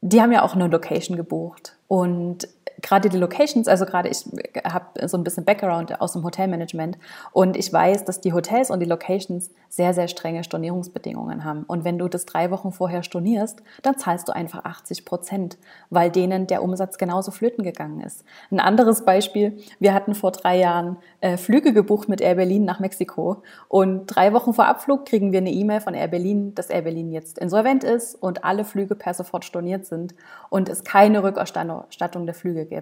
die 0.00 0.20
haben 0.20 0.32
ja 0.32 0.42
auch 0.42 0.54
eine 0.54 0.68
Location 0.68 1.16
gebucht. 1.16 1.76
Und 1.88 2.48
gerade 2.84 3.08
die 3.08 3.16
Locations, 3.16 3.66
also 3.66 3.86
gerade 3.86 4.10
ich 4.10 4.24
habe 4.62 5.08
so 5.08 5.16
ein 5.16 5.24
bisschen 5.24 5.44
Background 5.44 6.00
aus 6.00 6.12
dem 6.12 6.22
Hotelmanagement 6.22 6.98
und 7.32 7.56
ich 7.56 7.72
weiß, 7.72 8.04
dass 8.04 8.20
die 8.20 8.32
Hotels 8.34 8.70
und 8.70 8.80
die 8.80 8.86
Locations 8.86 9.50
sehr, 9.70 9.94
sehr 9.94 10.06
strenge 10.06 10.44
Stornierungsbedingungen 10.44 11.44
haben. 11.44 11.64
Und 11.64 11.84
wenn 11.84 11.98
du 11.98 12.08
das 12.08 12.26
drei 12.26 12.50
Wochen 12.50 12.72
vorher 12.72 13.02
stornierst, 13.02 13.62
dann 13.82 13.98
zahlst 13.98 14.28
du 14.28 14.32
einfach 14.32 14.64
80 14.64 15.06
Prozent, 15.06 15.56
weil 15.88 16.10
denen 16.10 16.46
der 16.46 16.62
Umsatz 16.62 16.98
genauso 16.98 17.30
flöten 17.30 17.64
gegangen 17.64 18.00
ist. 18.02 18.22
Ein 18.50 18.60
anderes 18.60 19.04
Beispiel, 19.04 19.58
wir 19.80 19.94
hatten 19.94 20.14
vor 20.14 20.32
drei 20.32 20.58
Jahren 20.58 20.98
äh, 21.22 21.38
Flüge 21.38 21.72
gebucht 21.72 22.10
mit 22.10 22.20
Air 22.20 22.34
Berlin 22.34 22.66
nach 22.66 22.80
Mexiko 22.80 23.42
und 23.68 24.06
drei 24.06 24.34
Wochen 24.34 24.52
vor 24.52 24.66
Abflug 24.66 25.06
kriegen 25.06 25.32
wir 25.32 25.38
eine 25.38 25.50
E-Mail 25.50 25.80
von 25.80 25.94
Air 25.94 26.08
Berlin, 26.08 26.54
dass 26.54 26.68
Air 26.68 26.82
Berlin 26.82 27.10
jetzt 27.12 27.38
insolvent 27.38 27.82
ist 27.82 28.14
und 28.14 28.44
alle 28.44 28.64
Flüge 28.64 28.94
per 28.94 29.14
sofort 29.14 29.46
storniert 29.46 29.86
sind 29.86 30.14
und 30.50 30.68
es 30.68 30.84
keine 30.84 31.22
Rückerstattung 31.22 32.26
der 32.26 32.34
Flüge 32.34 32.66
gibt. 32.66 32.73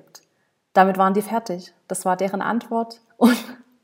Damit 0.72 0.98
waren 0.98 1.14
die 1.14 1.22
fertig. 1.22 1.74
Das 1.88 2.04
war 2.04 2.16
deren 2.16 2.40
Antwort. 2.42 3.00
Und 3.16 3.36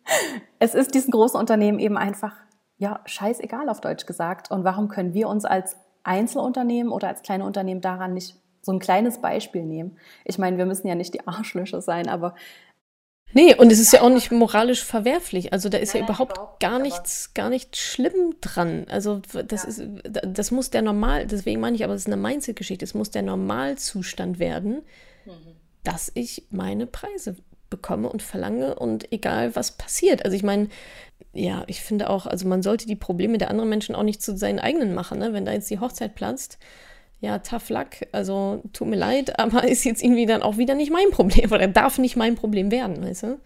es 0.59 0.75
ist 0.75 0.95
diesen 0.95 1.11
großen 1.11 1.39
Unternehmen 1.39 1.79
eben 1.79 1.97
einfach, 1.97 2.35
ja, 2.79 3.01
scheißegal 3.05 3.69
auf 3.69 3.81
Deutsch 3.81 4.07
gesagt. 4.07 4.51
Und 4.51 4.65
warum 4.65 4.89
können 4.89 5.15
wir 5.15 5.29
uns 5.29 5.45
als 5.45 5.77
Einzelunternehmen 6.05 6.93
oder 6.93 7.09
als 7.09 7.23
kleine 7.23 7.45
Unternehmen 7.45 7.81
daran 7.81 8.15
nicht 8.15 8.37
so 8.63 8.73
ein 8.73 8.79
kleines 8.79 9.21
Beispiel 9.21 9.65
nehmen? 9.65 9.99
Ich 10.25 10.39
meine, 10.39 10.57
wir 10.57 10.67
müssen 10.67 10.89
ja 10.89 10.95
nicht 10.95 11.15
die 11.15 11.27
Arschlöcher 11.27 11.81
sein, 11.81 12.09
aber 12.09 12.35
Nee, 13.35 13.55
und 13.55 13.71
es 13.71 13.79
ist 13.79 13.93
ja 13.93 14.01
auch 14.01 14.09
nicht 14.09 14.31
moralisch 14.31 14.83
verwerflich. 14.83 15.53
Also 15.53 15.69
da 15.69 15.77
ist 15.77 15.93
Nein, 15.93 16.05
ja 16.05 16.09
überhaupt, 16.09 16.39
überhaupt 16.39 16.61
gar 16.61 16.79
nichts, 16.79 17.35
gar 17.35 17.51
nichts 17.51 17.79
schlimm 17.79 18.37
dran. 18.41 18.87
Also 18.89 19.21
das 19.45 19.65
ja. 19.65 19.69
ist, 19.69 19.83
das 20.25 20.51
muss 20.51 20.71
der 20.71 20.81
normal, 20.81 21.27
deswegen 21.27 21.61
meine 21.61 21.77
ich, 21.77 21.85
aber 21.85 21.93
es 21.93 22.03
ist 22.03 22.07
eine 22.07 22.17
Mindset-Geschichte. 22.17 22.87
Es 22.87 22.95
muss 22.95 23.11
der 23.11 23.21
Normalzustand 23.21 24.39
werden, 24.39 24.81
mhm 25.27 25.58
dass 25.85 26.11
ich 26.15 26.47
meine 26.51 26.87
Preise 26.87 27.37
bekomme 27.71 28.09
und 28.09 28.23
verlange 28.23 28.75
und 28.75 29.13
egal 29.13 29.55
was 29.55 29.73
passiert. 29.73 30.25
Also 30.25 30.37
ich 30.37 30.43
meine, 30.43 30.69
ja, 31.33 31.65
ich 31.67 31.83
finde 31.83 32.11
auch, 32.11 32.27
also 32.27 32.49
man 32.49 32.63
sollte 32.63 32.87
die 32.87 32.97
Probleme 32.97 33.39
der 33.39 33.51
anderen 33.51 33.69
Menschen 33.69 33.95
auch 33.95 34.03
nicht 34.03 34.23
zu 34.23 34.37
seinen 34.37 34.59
eigenen 34.59 34.95
machen. 34.95 35.19
Ne? 35.19 35.33
Wenn 35.33 35.45
da 35.45 35.53
jetzt 35.53 35.71
die 35.71 35.79
Hochzeit 35.79 36.15
platzt, 36.15 36.59
ja, 37.21 37.39
tough 37.41 37.69
luck, 37.69 37.89
also 38.13 38.63
tut 38.73 38.89
mir 38.89 38.97
leid, 38.97 39.39
aber 39.41 39.65
ist 39.65 39.85
jetzt 39.85 40.03
irgendwie 40.03 40.27
dann 40.27 40.43
auch 40.43 40.57
wieder 40.57 40.75
nicht 40.75 40.93
mein 40.93 41.11
Problem 41.11 41.53
oder 41.53 41.67
darf 41.69 41.99
nicht 41.99 42.17
mein 42.17 42.35
Problem 42.35 42.71
werden, 42.71 43.05
weißt 43.05 43.25
du? 43.25 43.27
Ja, 43.27 43.37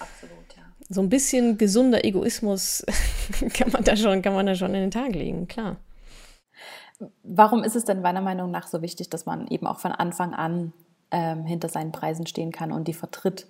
absolut, 0.00 0.56
ja. 0.56 0.62
So 0.88 1.00
ein 1.00 1.08
bisschen 1.08 1.58
gesunder 1.58 2.04
Egoismus 2.04 2.84
kann 3.54 3.70
man 3.70 3.84
da 3.84 3.96
schon, 3.96 4.22
kann 4.22 4.34
man 4.34 4.46
da 4.46 4.54
schon 4.54 4.74
in 4.74 4.80
den 4.80 4.90
Tag 4.90 5.14
legen, 5.14 5.46
klar. 5.46 5.76
Warum 7.24 7.64
ist 7.64 7.74
es 7.74 7.84
denn 7.84 8.00
meiner 8.00 8.20
Meinung 8.20 8.50
nach 8.52 8.68
so 8.68 8.80
wichtig, 8.80 9.10
dass 9.10 9.26
man 9.26 9.48
eben 9.48 9.66
auch 9.66 9.80
von 9.80 9.90
Anfang 9.90 10.34
an 10.34 10.72
ähm, 11.12 11.44
hinter 11.44 11.68
seinen 11.68 11.92
Preisen 11.92 12.26
stehen 12.26 12.50
kann 12.50 12.72
und 12.72 12.88
die 12.88 12.94
vertritt, 12.94 13.46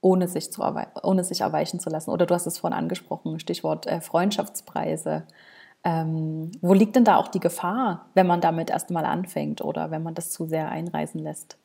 ohne 0.00 0.28
sich, 0.28 0.52
zu 0.52 0.62
ohne 1.02 1.24
sich 1.24 1.40
erweichen 1.40 1.80
zu 1.80 1.90
lassen. 1.90 2.10
Oder 2.10 2.26
du 2.26 2.34
hast 2.34 2.46
es 2.46 2.58
vorhin 2.58 2.78
angesprochen, 2.78 3.40
Stichwort 3.40 3.86
äh, 3.86 4.00
Freundschaftspreise. 4.00 5.24
Ähm, 5.84 6.52
wo 6.60 6.74
liegt 6.74 6.94
denn 6.94 7.04
da 7.04 7.16
auch 7.16 7.28
die 7.28 7.40
Gefahr, 7.40 8.06
wenn 8.14 8.26
man 8.26 8.40
damit 8.40 8.70
erstmal 8.70 9.04
anfängt 9.04 9.62
oder 9.62 9.90
wenn 9.90 10.02
man 10.02 10.14
das 10.14 10.30
zu 10.30 10.46
sehr 10.46 10.68
einreisen 10.68 11.20
lässt? 11.20 11.56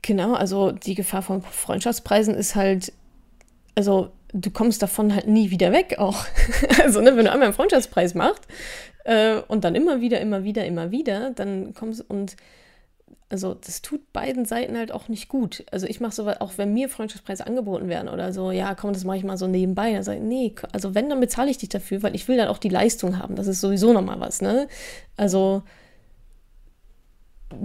Genau, 0.00 0.32
also 0.32 0.72
die 0.72 0.94
Gefahr 0.94 1.20
von 1.20 1.42
Freundschaftspreisen 1.42 2.34
ist 2.34 2.54
halt, 2.54 2.92
also 3.74 4.10
du 4.32 4.50
kommst 4.50 4.82
davon 4.82 5.14
halt 5.14 5.26
nie 5.26 5.50
wieder 5.50 5.72
weg 5.72 5.96
auch. 5.98 6.24
also 6.82 7.00
ne, 7.00 7.16
wenn 7.16 7.26
du 7.26 7.32
einmal 7.32 7.48
einen 7.48 7.54
Freundschaftspreis 7.54 8.14
machst 8.14 8.46
äh, 9.04 9.40
und 9.48 9.64
dann 9.64 9.74
immer 9.74 10.00
wieder, 10.00 10.20
immer 10.20 10.44
wieder, 10.44 10.64
immer 10.64 10.90
wieder, 10.90 11.30
dann 11.30 11.74
kommst 11.74 12.08
und 12.08 12.36
also 13.34 13.52
das 13.52 13.82
tut 13.82 14.12
beiden 14.12 14.44
Seiten 14.44 14.78
halt 14.78 14.92
auch 14.92 15.08
nicht 15.08 15.28
gut. 15.28 15.64
Also 15.72 15.88
ich 15.88 15.98
mache 15.98 16.12
sowas, 16.12 16.40
auch 16.40 16.52
wenn 16.56 16.72
mir 16.72 16.88
Freundschaftspreise 16.88 17.44
angeboten 17.44 17.88
werden 17.88 18.08
oder 18.08 18.32
so, 18.32 18.52
ja, 18.52 18.76
komm, 18.76 18.92
das 18.92 19.02
mache 19.02 19.16
ich 19.16 19.24
mal 19.24 19.36
so 19.36 19.48
nebenbei. 19.48 19.92
Dann 19.92 20.04
sage 20.04 20.18
ich, 20.18 20.24
nee, 20.24 20.54
also 20.70 20.94
wenn, 20.94 21.08
dann 21.08 21.18
bezahle 21.18 21.50
ich 21.50 21.58
dich 21.58 21.68
dafür, 21.68 22.04
weil 22.04 22.14
ich 22.14 22.28
will 22.28 22.36
dann 22.36 22.46
auch 22.46 22.58
die 22.58 22.68
Leistung 22.68 23.18
haben. 23.18 23.34
Das 23.34 23.48
ist 23.48 23.60
sowieso 23.60 23.92
nochmal 23.92 24.20
was, 24.20 24.40
ne? 24.40 24.68
Also 25.16 25.64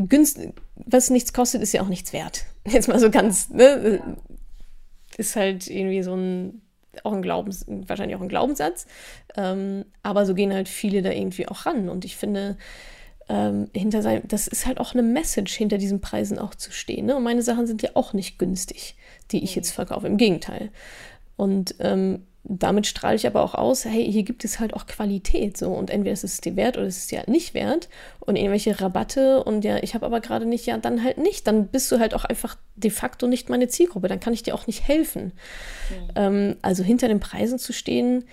günst, 0.08 0.40
was 0.74 1.12
nichts 1.12 1.34
kostet, 1.34 1.62
ist 1.62 1.72
ja 1.72 1.84
auch 1.84 1.88
nichts 1.88 2.14
wert. 2.14 2.46
Jetzt 2.68 2.88
mal 2.88 3.00
so 3.00 3.12
ganz, 3.12 3.52
ne? 3.52 4.02
Ist 5.18 5.36
halt 5.36 5.68
irgendwie 5.68 6.02
so 6.02 6.16
ein, 6.16 6.64
auch 7.04 7.14
ein 7.14 7.22
Glaubens, 7.22 7.64
wahrscheinlich 7.68 8.18
auch 8.18 8.22
ein 8.22 8.28
Glaubenssatz. 8.28 8.88
Ähm, 9.38 9.86
aber 10.02 10.26
so 10.26 10.34
gehen 10.34 10.52
halt 10.52 10.68
viele 10.68 11.04
da 11.04 11.12
irgendwie 11.12 11.48
auch 11.48 11.68
ran. 11.68 11.90
Und 11.90 12.06
ich 12.06 12.18
finde, 12.18 12.58
ähm, 13.30 13.70
hinter 13.74 14.02
sein, 14.02 14.24
das 14.28 14.48
ist 14.48 14.66
halt 14.66 14.80
auch 14.80 14.94
eine 14.94 15.04
Message, 15.04 15.56
hinter 15.56 15.78
diesen 15.78 16.02
Preisen 16.02 16.40
auch 16.40 16.56
zu 16.56 16.72
stehen. 16.72 17.06
Ne? 17.06 17.16
Und 17.16 17.24
meine 17.24 17.44
Sachen 17.44 17.68
sind 17.68 17.82
ja 17.82 17.92
auch 17.94 18.14
nicht 18.14 18.40
günstig, 18.40 18.96
die 19.32 19.44
ich 19.44 19.56
jetzt 19.56 19.72
verkaufe. 19.72 20.08
Im 20.08 20.18
Gegenteil. 20.18 20.72
Und 21.38 21.76
ähm, 21.80 22.24
damit 22.44 22.88
strahle 22.88 23.16
ich 23.16 23.28
aber 23.28 23.44
auch 23.44 23.54
aus, 23.54 23.86
hey, 23.86 24.12
hier 24.12 24.24
gibt 24.24 24.44
es 24.44 24.60
halt 24.60 24.74
auch 24.74 24.88
Qualität 24.88 25.58
so 25.58 25.72
und 25.72 25.90
entweder 25.90 26.14
ist 26.14 26.24
es 26.24 26.42
dir 26.42 26.56
wert 26.56 26.78
oder 26.78 26.88
ist 26.88 26.98
es 26.98 27.08
dir 27.08 27.20
halt 27.20 27.28
nicht 27.28 27.54
wert 27.54 27.90
und 28.22 28.38
irgendwelche 28.38 28.80
Rabatte 28.80 29.44
und 29.44 29.64
ja, 29.66 29.78
ich 29.84 29.94
habe 29.94 30.06
aber 30.06 30.20
gerade 30.22 30.46
nicht, 30.46 30.66
ja, 30.66 30.78
dann 30.78 31.04
halt 31.04 31.18
nicht, 31.18 31.46
dann 31.48 31.68
bist 31.68 31.92
du 31.92 32.00
halt 32.00 32.14
auch 32.14 32.26
einfach 32.26 32.58
de 32.76 32.92
facto 32.92 33.28
nicht 33.28 33.50
meine 33.50 33.68
Zielgruppe, 33.68 34.08
dann 34.08 34.22
kann 34.22 34.34
ich 34.34 34.42
dir 34.42 34.56
auch 34.56 34.68
nicht 34.68 34.88
helfen. 34.88 35.26
Mhm. 35.26 36.12
Ähm, 36.16 36.56
also 36.62 36.84
hinter 36.84 37.08
den 37.08 37.20
Preisen 37.20 37.60
zu 37.60 37.74
stehen, 37.74 38.24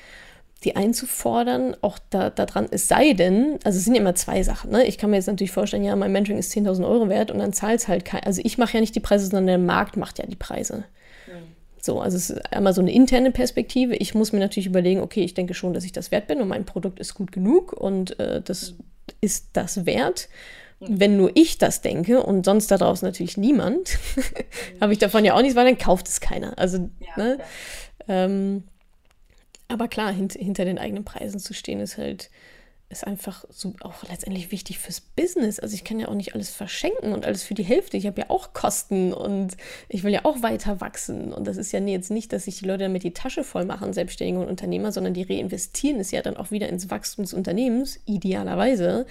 die 0.65 0.75
einzufordern, 0.75 1.77
auch 1.83 1.99
da, 2.11 2.31
daran, 2.31 2.67
es 2.71 2.89
sei 2.89 3.13
denn, 3.13 3.59
also 3.63 3.79
es 3.79 3.85
sind 3.85 3.95
ja 3.95 4.01
immer 4.01 4.15
zwei 4.15 4.43
Sachen. 4.43 4.71
Ne? 4.71 4.85
Ich 4.87 4.97
kann 4.97 5.11
mir 5.11 5.17
jetzt 5.17 5.27
natürlich 5.27 5.53
vorstellen, 5.53 5.85
ja, 5.85 5.95
mein 5.97 6.13
Mentoring 6.13 6.39
ist 6.39 6.53
10.000 6.53 6.89
Euro 6.89 7.09
wert 7.09 7.31
und 7.31 7.39
dann 7.39 7.53
zahlt 7.53 7.81
es 7.81 7.89
halt 7.89 8.05
kein, 8.05 8.23
also 8.25 8.41
ich 8.43 8.57
mache 8.57 8.75
ja 8.75 8.81
nicht 8.81 8.95
die 8.95 9.01
Preise, 9.01 9.27
sondern 9.27 9.47
der 9.47 9.59
Markt 9.59 9.97
macht 9.97 10.19
ja 10.19 10.27
die 10.27 10.37
Preise. 10.37 10.85
Mhm. 11.27 11.57
So, 11.81 12.01
also 12.01 12.17
es 12.17 12.31
ist 12.31 12.53
einmal 12.53 12.73
so 12.73 12.81
eine 12.81 12.93
interne 12.93 13.31
Perspektive. 13.31 13.95
Ich 13.97 14.15
muss 14.15 14.33
mir 14.33 14.41
natürlich 14.41 14.67
überlegen, 14.67 15.01
okay, 15.01 15.23
ich 15.23 15.35
denke 15.35 15.55
schon, 15.55 15.75
dass 15.75 15.85
ich 15.85 15.93
das 15.93 16.11
wert 16.11 16.27
bin 16.27 16.41
und 16.41 16.49
mein 16.49 16.65
Produkt 16.65 17.01
ist 17.01 17.15
gut 17.15 17.33
genug 17.33 17.73
und 17.73 18.19
äh, 18.19 18.41
das 18.41 18.73
mhm. 18.73 18.85
ist 19.21 19.51
das 19.53 19.85
wert. 19.85 20.29
Mhm. 20.81 21.01
Wenn 21.01 21.17
nur 21.19 21.31
ich 21.35 21.59
das 21.59 21.83
denke 21.83 22.23
und 22.23 22.47
sonst 22.47 22.71
da 22.71 22.79
draußen 22.79 23.07
natürlich 23.07 23.37
niemand, 23.37 23.99
habe 24.81 24.95
ich 24.95 24.99
davon 24.99 25.25
ja 25.25 25.35
auch 25.35 25.43
nichts, 25.43 25.55
weil 25.55 25.67
dann 25.67 25.79
kauft 25.79 26.09
es 26.09 26.21
keiner. 26.21 26.59
Also, 26.59 26.89
ja, 26.99 27.23
ne? 27.23 27.39
Ja. 28.09 28.25
Ähm, 28.25 28.65
aber 29.69 29.89
klar, 29.89 30.13
hint, 30.13 30.35
hinter 30.35 30.65
den 30.65 30.79
eigenen 30.79 31.05
Preisen 31.05 31.41
zu 31.41 31.55
stehen, 31.55 31.81
ist 31.81 31.99
halt 31.99 32.31
ist 32.89 33.05
einfach 33.05 33.45
so 33.51 33.75
auch 33.81 34.05
letztendlich 34.09 34.53
wichtig 34.53 34.79
fürs 34.79 35.01
Business. 35.01 35.59
Also 35.59 35.75
ich 35.75 35.83
kann 35.83 35.99
ja 35.99 36.07
auch 36.07 36.15
nicht 36.15 36.35
alles 36.35 36.51
verschenken 36.51 37.13
und 37.13 37.27
alles 37.27 37.43
für 37.43 37.55
die 37.55 37.65
Hälfte. 37.65 37.97
Ich 37.97 38.07
habe 38.07 38.21
ja 38.21 38.31
auch 38.31 38.53
Kosten 38.53 39.13
und 39.13 39.57
ich 39.89 40.05
will 40.05 40.13
ja 40.13 40.25
auch 40.25 40.43
weiter 40.43 40.81
wachsen. 40.81 41.33
Und 41.33 41.49
das 41.49 41.57
ist 41.57 41.73
ja 41.73 41.81
jetzt 41.81 42.13
nicht, 42.13 42.33
dass 42.33 42.45
sich 42.45 42.59
die 42.59 42.65
Leute 42.65 42.85
damit 42.85 43.03
die 43.03 43.13
Tasche 43.13 43.43
voll 43.43 43.65
machen, 43.65 43.93
Selbstständige 43.93 44.39
und 44.39 44.49
Unternehmer, 44.49 44.93
sondern 44.93 45.15
die 45.15 45.25
reinvestieren 45.25 45.99
es 45.99 46.13
ja 46.13 46.23
dann 46.23 46.37
auch 46.37 46.53
wieder 46.53 46.69
ins 46.69 46.89
Wachstum 46.89 47.25
des 47.25 47.35
Unternehmens, 47.35 47.99
idealerweise, 48.07 49.07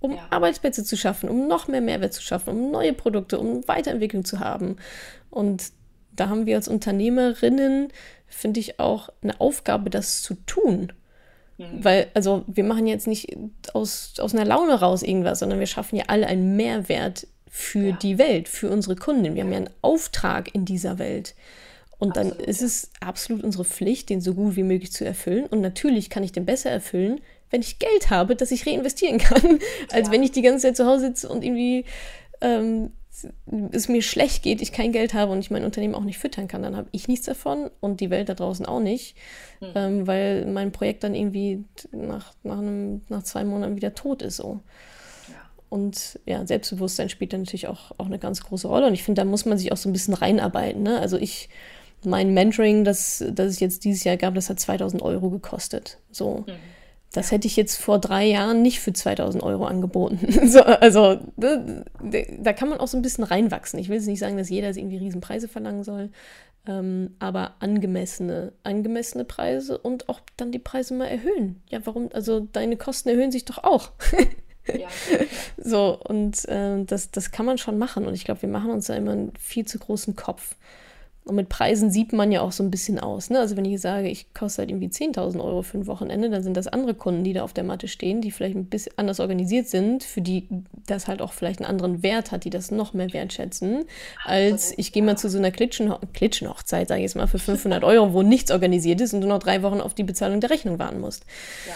um 0.00 0.16
ja. 0.16 0.26
Arbeitsplätze 0.30 0.82
zu 0.82 0.96
schaffen, 0.96 1.28
um 1.28 1.46
noch 1.46 1.68
mehr 1.68 1.82
Mehrwert 1.82 2.12
zu 2.12 2.22
schaffen, 2.22 2.50
um 2.50 2.70
neue 2.72 2.94
Produkte, 2.94 3.38
um 3.38 3.66
Weiterentwicklung 3.68 4.24
zu 4.24 4.40
haben. 4.40 4.76
Und 5.30 5.70
da 6.12 6.28
haben 6.28 6.46
wir 6.46 6.56
als 6.56 6.66
Unternehmerinnen 6.66 7.92
finde 8.30 8.60
ich 8.60 8.80
auch 8.80 9.10
eine 9.22 9.40
Aufgabe, 9.40 9.90
das 9.90 10.22
zu 10.22 10.34
tun. 10.46 10.92
Mhm. 11.58 11.84
Weil, 11.84 12.06
also 12.14 12.44
wir 12.46 12.64
machen 12.64 12.86
jetzt 12.86 13.06
nicht 13.06 13.36
aus, 13.74 14.14
aus 14.18 14.34
einer 14.34 14.46
Laune 14.46 14.80
raus 14.80 15.02
irgendwas, 15.02 15.40
sondern 15.40 15.58
wir 15.58 15.66
schaffen 15.66 15.96
ja 15.96 16.04
alle 16.08 16.26
einen 16.26 16.56
Mehrwert 16.56 17.26
für 17.48 17.88
ja. 17.88 17.98
die 18.00 18.16
Welt, 18.16 18.48
für 18.48 18.70
unsere 18.70 18.96
Kunden. 18.96 19.34
Wir 19.34 19.42
haben 19.42 19.52
ja 19.52 19.58
einen 19.58 19.70
Auftrag 19.82 20.54
in 20.54 20.64
dieser 20.64 20.98
Welt. 20.98 21.34
Und 21.98 22.16
dann 22.16 22.28
absolut, 22.28 22.48
ist 22.48 22.62
es 22.62 22.90
absolut 23.00 23.44
unsere 23.44 23.64
Pflicht, 23.64 24.08
den 24.08 24.22
so 24.22 24.34
gut 24.34 24.56
wie 24.56 24.62
möglich 24.62 24.92
zu 24.92 25.04
erfüllen. 25.04 25.46
Und 25.46 25.60
natürlich 25.60 26.08
kann 26.08 26.22
ich 26.22 26.32
den 26.32 26.46
besser 26.46 26.70
erfüllen, 26.70 27.20
wenn 27.50 27.60
ich 27.60 27.78
Geld 27.78 28.08
habe, 28.08 28.36
das 28.36 28.52
ich 28.52 28.66
reinvestieren 28.66 29.18
kann, 29.18 29.58
als 29.92 30.08
ja. 30.08 30.12
wenn 30.12 30.22
ich 30.22 30.32
die 30.32 30.42
ganze 30.42 30.68
Zeit 30.68 30.76
zu 30.76 30.86
Hause 30.86 31.08
sitze 31.08 31.28
und 31.28 31.44
irgendwie 31.44 31.84
ähm, 32.40 32.92
es 33.72 33.88
mir 33.88 34.02
schlecht 34.02 34.42
geht, 34.42 34.62
ich 34.62 34.72
kein 34.72 34.92
Geld 34.92 35.14
habe 35.14 35.32
und 35.32 35.38
ich 35.40 35.50
mein 35.50 35.64
Unternehmen 35.64 35.94
auch 35.94 36.04
nicht 36.04 36.18
füttern 36.18 36.48
kann, 36.48 36.62
dann 36.62 36.76
habe 36.76 36.88
ich 36.92 37.08
nichts 37.08 37.26
davon 37.26 37.70
und 37.80 38.00
die 38.00 38.10
Welt 38.10 38.28
da 38.28 38.34
draußen 38.34 38.66
auch 38.66 38.80
nicht, 38.80 39.16
mhm. 39.60 39.68
ähm, 39.74 40.06
weil 40.06 40.46
mein 40.46 40.72
Projekt 40.72 41.04
dann 41.04 41.14
irgendwie 41.14 41.64
nach, 41.92 42.32
nach, 42.42 42.58
einem, 42.58 43.02
nach 43.08 43.22
zwei 43.22 43.44
Monaten 43.44 43.76
wieder 43.76 43.94
tot 43.94 44.22
ist. 44.22 44.36
So. 44.36 44.60
Ja. 45.28 45.34
Und 45.68 46.20
ja, 46.26 46.46
Selbstbewusstsein 46.46 47.08
spielt 47.08 47.32
dann 47.32 47.42
natürlich 47.42 47.68
auch, 47.68 47.92
auch 47.98 48.06
eine 48.06 48.18
ganz 48.18 48.42
große 48.42 48.68
Rolle. 48.68 48.86
Und 48.86 48.94
ich 48.94 49.02
finde, 49.02 49.22
da 49.22 49.24
muss 49.24 49.44
man 49.44 49.58
sich 49.58 49.72
auch 49.72 49.76
so 49.76 49.88
ein 49.88 49.92
bisschen 49.92 50.14
reinarbeiten. 50.14 50.82
Ne? 50.82 50.98
Also 50.98 51.16
ich, 51.16 51.48
mein 52.04 52.34
Mentoring, 52.34 52.84
das, 52.84 53.24
das 53.32 53.46
es 53.48 53.60
jetzt 53.60 53.84
dieses 53.84 54.04
Jahr 54.04 54.16
gab, 54.16 54.34
das 54.34 54.50
hat 54.50 54.60
2000 54.60 55.02
Euro 55.02 55.30
gekostet. 55.30 55.98
So. 56.10 56.44
Mhm 56.46 56.52
das 57.12 57.32
hätte 57.32 57.48
ich 57.48 57.56
jetzt 57.56 57.76
vor 57.76 57.98
drei 57.98 58.24
Jahren 58.24 58.62
nicht 58.62 58.80
für 58.80 58.92
2000 58.92 59.42
Euro 59.42 59.64
angeboten. 59.64 60.18
so, 60.48 60.60
also 60.62 61.18
da, 61.36 61.84
da, 62.38 62.52
kann 62.52 62.68
man 62.68 62.78
auch 62.78 62.88
so 62.88 62.96
ein 62.96 63.02
bisschen 63.02 63.24
reinwachsen. 63.24 63.78
Ich 63.80 63.88
will 63.88 63.96
jetzt 63.96 64.06
nicht 64.06 64.20
sagen, 64.20 64.36
dass 64.36 64.48
jeder 64.48 64.68
irgendwie 64.68 64.98
Riesenpreise 64.98 65.48
verlangen 65.48 65.82
soll, 65.82 66.10
ähm, 66.66 67.16
aber 67.18 67.54
angemessene, 67.58 68.52
angemessene 68.62 69.24
Preise 69.24 69.78
und 69.78 70.08
auch 70.08 70.20
dann 70.36 70.52
die 70.52 70.58
Preise 70.60 70.94
mal 70.94 71.06
erhöhen. 71.06 71.60
Ja, 71.68 71.80
warum? 71.84 72.10
Also 72.12 72.40
deine 72.52 72.76
Kosten 72.76 73.08
erhöhen 73.08 73.32
sich 73.32 73.44
doch 73.44 73.58
auch. 73.58 73.90
ja. 74.66 74.88
So, 75.56 75.98
und 75.98 76.48
äh, 76.48 76.84
das, 76.84 77.10
das 77.10 77.32
kann 77.32 77.44
man 77.44 77.58
schon 77.58 77.76
machen. 77.76 78.06
Und 78.06 78.14
ich 78.14 78.24
glaube, 78.24 78.42
wir 78.42 78.48
machen 78.48 78.70
uns 78.70 78.86
da 78.86 78.94
immer 78.94 79.12
einen 79.12 79.32
viel 79.36 79.66
zu 79.66 79.78
großen 79.78 80.14
Kopf. 80.14 80.54
Und 81.24 81.36
mit 81.36 81.48
Preisen 81.50 81.90
sieht 81.90 82.12
man 82.12 82.32
ja 82.32 82.40
auch 82.40 82.50
so 82.50 82.62
ein 82.62 82.70
bisschen 82.70 82.98
aus. 82.98 83.28
Ne? 83.28 83.38
Also 83.38 83.56
wenn 83.56 83.64
ich 83.64 83.80
sage, 83.80 84.08
ich 84.08 84.32
koste 84.32 84.62
halt 84.62 84.70
irgendwie 84.70 84.88
10.000 84.88 85.38
Euro 85.44 85.62
für 85.62 85.78
ein 85.78 85.86
Wochenende, 85.86 86.30
dann 86.30 86.42
sind 86.42 86.56
das 86.56 86.66
andere 86.66 86.94
Kunden, 86.94 87.24
die 87.24 87.34
da 87.34 87.44
auf 87.44 87.52
der 87.52 87.62
Matte 87.62 87.88
stehen, 87.88 88.22
die 88.22 88.30
vielleicht 88.30 88.56
ein 88.56 88.64
bisschen 88.66 88.94
anders 88.96 89.20
organisiert 89.20 89.68
sind, 89.68 90.02
für 90.02 90.22
die 90.22 90.48
das 90.86 91.08
halt 91.08 91.20
auch 91.20 91.32
vielleicht 91.32 91.60
einen 91.60 91.68
anderen 91.68 92.02
Wert 92.02 92.32
hat, 92.32 92.44
die 92.44 92.50
das 92.50 92.70
noch 92.70 92.94
mehr 92.94 93.12
wertschätzen, 93.12 93.84
als 94.24 94.72
ich 94.78 94.92
gehe 94.92 95.02
mal 95.02 95.18
zu 95.18 95.28
so 95.28 95.38
einer 95.38 95.50
Klitschen 95.50 95.94
Klitschenhochzeit, 96.12 96.88
sage 96.88 97.00
ich 97.00 97.04
jetzt 97.04 97.16
mal, 97.16 97.26
für 97.26 97.38
500 97.38 97.84
Euro, 97.84 98.14
wo 98.14 98.22
nichts 98.22 98.50
organisiert 98.50 99.00
ist 99.00 99.12
und 99.12 99.20
du 99.20 99.28
noch 99.28 99.40
drei 99.40 99.62
Wochen 99.62 99.80
auf 99.80 99.94
die 99.94 100.04
Bezahlung 100.04 100.40
der 100.40 100.50
Rechnung 100.50 100.78
warten 100.78 101.00
musst. 101.00 101.24
Ja. 101.66 101.74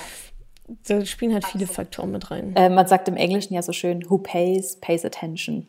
Da 0.89 1.05
spielen 1.05 1.35
halt 1.35 1.45
viele 1.45 1.67
Faktoren 1.67 2.11
mit 2.11 2.31
rein. 2.31 2.57
Äh, 2.57 2.71
man 2.71 2.87
sagt 2.87 3.09
im 3.09 3.17
Englischen 3.17 3.53
ja 3.53 3.61
so 3.61 3.73
schön, 3.73 4.09
who 4.09 4.17
pays, 4.19 4.77
pays 4.81 5.05
attention. 5.05 5.69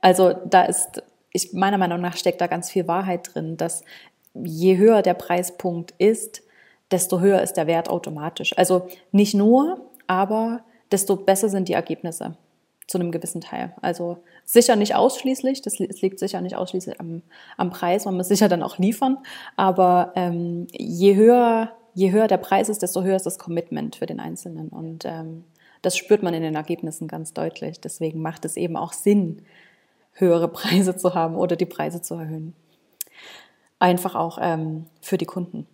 Also 0.00 0.34
da 0.46 0.62
ist 0.62 1.02
ich, 1.32 1.52
meiner 1.52 1.78
Meinung 1.78 2.00
nach 2.00 2.16
steckt 2.16 2.40
da 2.40 2.46
ganz 2.46 2.70
viel 2.70 2.88
Wahrheit 2.88 3.34
drin, 3.34 3.56
dass 3.56 3.84
je 4.34 4.76
höher 4.76 5.02
der 5.02 5.14
Preispunkt 5.14 5.94
ist, 5.98 6.42
desto 6.90 7.20
höher 7.20 7.42
ist 7.42 7.54
der 7.54 7.66
Wert 7.66 7.88
automatisch. 7.88 8.56
Also 8.56 8.88
nicht 9.10 9.34
nur, 9.34 9.80
aber 10.06 10.60
desto 10.90 11.16
besser 11.16 11.48
sind 11.48 11.68
die 11.68 11.72
Ergebnisse 11.72 12.36
zu 12.86 12.98
einem 12.98 13.12
gewissen 13.12 13.40
Teil. 13.40 13.72
Also 13.80 14.18
sicher 14.44 14.76
nicht 14.76 14.94
ausschließlich, 14.94 15.62
das 15.62 15.78
liegt 15.78 16.18
sicher 16.18 16.40
nicht 16.40 16.56
ausschließlich 16.56 17.00
am, 17.00 17.22
am 17.56 17.70
Preis, 17.70 18.04
man 18.04 18.16
muss 18.16 18.28
sicher 18.28 18.48
dann 18.48 18.62
auch 18.62 18.78
liefern, 18.78 19.18
aber 19.56 20.12
ähm, 20.16 20.66
je, 20.72 21.14
höher, 21.14 21.72
je 21.94 22.10
höher 22.10 22.28
der 22.28 22.36
Preis 22.36 22.68
ist, 22.68 22.82
desto 22.82 23.02
höher 23.02 23.16
ist 23.16 23.26
das 23.26 23.38
Commitment 23.38 23.96
für 23.96 24.06
den 24.06 24.20
Einzelnen 24.20 24.68
und 24.68 25.04
ähm, 25.06 25.44
das 25.80 25.96
spürt 25.96 26.22
man 26.22 26.34
in 26.34 26.42
den 26.42 26.54
Ergebnissen 26.54 27.08
ganz 27.08 27.32
deutlich. 27.32 27.80
Deswegen 27.80 28.22
macht 28.22 28.44
es 28.44 28.56
eben 28.56 28.76
auch 28.76 28.92
Sinn, 28.92 29.42
höhere 30.14 30.48
Preise 30.52 30.96
zu 30.96 31.14
haben 31.14 31.36
oder 31.36 31.56
die 31.56 31.66
Preise 31.66 32.02
zu 32.02 32.14
erhöhen. 32.14 32.54
Einfach 33.78 34.14
auch 34.14 34.38
ähm, 34.40 34.86
für 35.00 35.18
die 35.18 35.26
Kunden. 35.26 35.66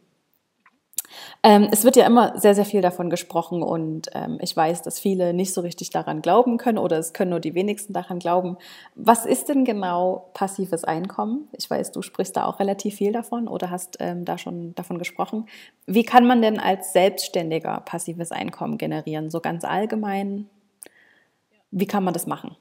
Ähm, 1.42 1.68
es 1.70 1.84
wird 1.84 1.96
ja 1.96 2.06
immer 2.06 2.38
sehr, 2.38 2.54
sehr 2.54 2.64
viel 2.64 2.80
davon 2.80 3.10
gesprochen 3.10 3.62
und 3.62 4.10
ähm, 4.14 4.38
ich 4.40 4.56
weiß, 4.56 4.82
dass 4.82 4.98
viele 4.98 5.32
nicht 5.32 5.54
so 5.54 5.60
richtig 5.60 5.90
daran 5.90 6.20
glauben 6.22 6.58
können 6.58 6.78
oder 6.78 6.98
es 6.98 7.12
können 7.12 7.30
nur 7.30 7.40
die 7.40 7.54
wenigsten 7.54 7.92
daran 7.92 8.18
glauben. 8.18 8.56
Was 8.94 9.24
ist 9.24 9.48
denn 9.48 9.64
genau 9.64 10.30
passives 10.34 10.84
Einkommen? 10.84 11.48
Ich 11.52 11.68
weiß, 11.70 11.92
du 11.92 12.02
sprichst 12.02 12.36
da 12.36 12.44
auch 12.44 12.58
relativ 12.58 12.96
viel 12.96 13.12
davon 13.12 13.48
oder 13.48 13.70
hast 13.70 13.96
ähm, 14.00 14.24
da 14.24 14.38
schon 14.38 14.74
davon 14.74 14.98
gesprochen. 14.98 15.46
Wie 15.86 16.04
kann 16.04 16.26
man 16.26 16.42
denn 16.42 16.58
als 16.58 16.92
Selbstständiger 16.92 17.80
passives 17.84 18.32
Einkommen 18.32 18.78
generieren? 18.78 19.30
So 19.30 19.40
ganz 19.40 19.64
allgemein, 19.64 20.48
wie 21.70 21.86
kann 21.86 22.04
man 22.04 22.14
das 22.14 22.26
machen? 22.26 22.56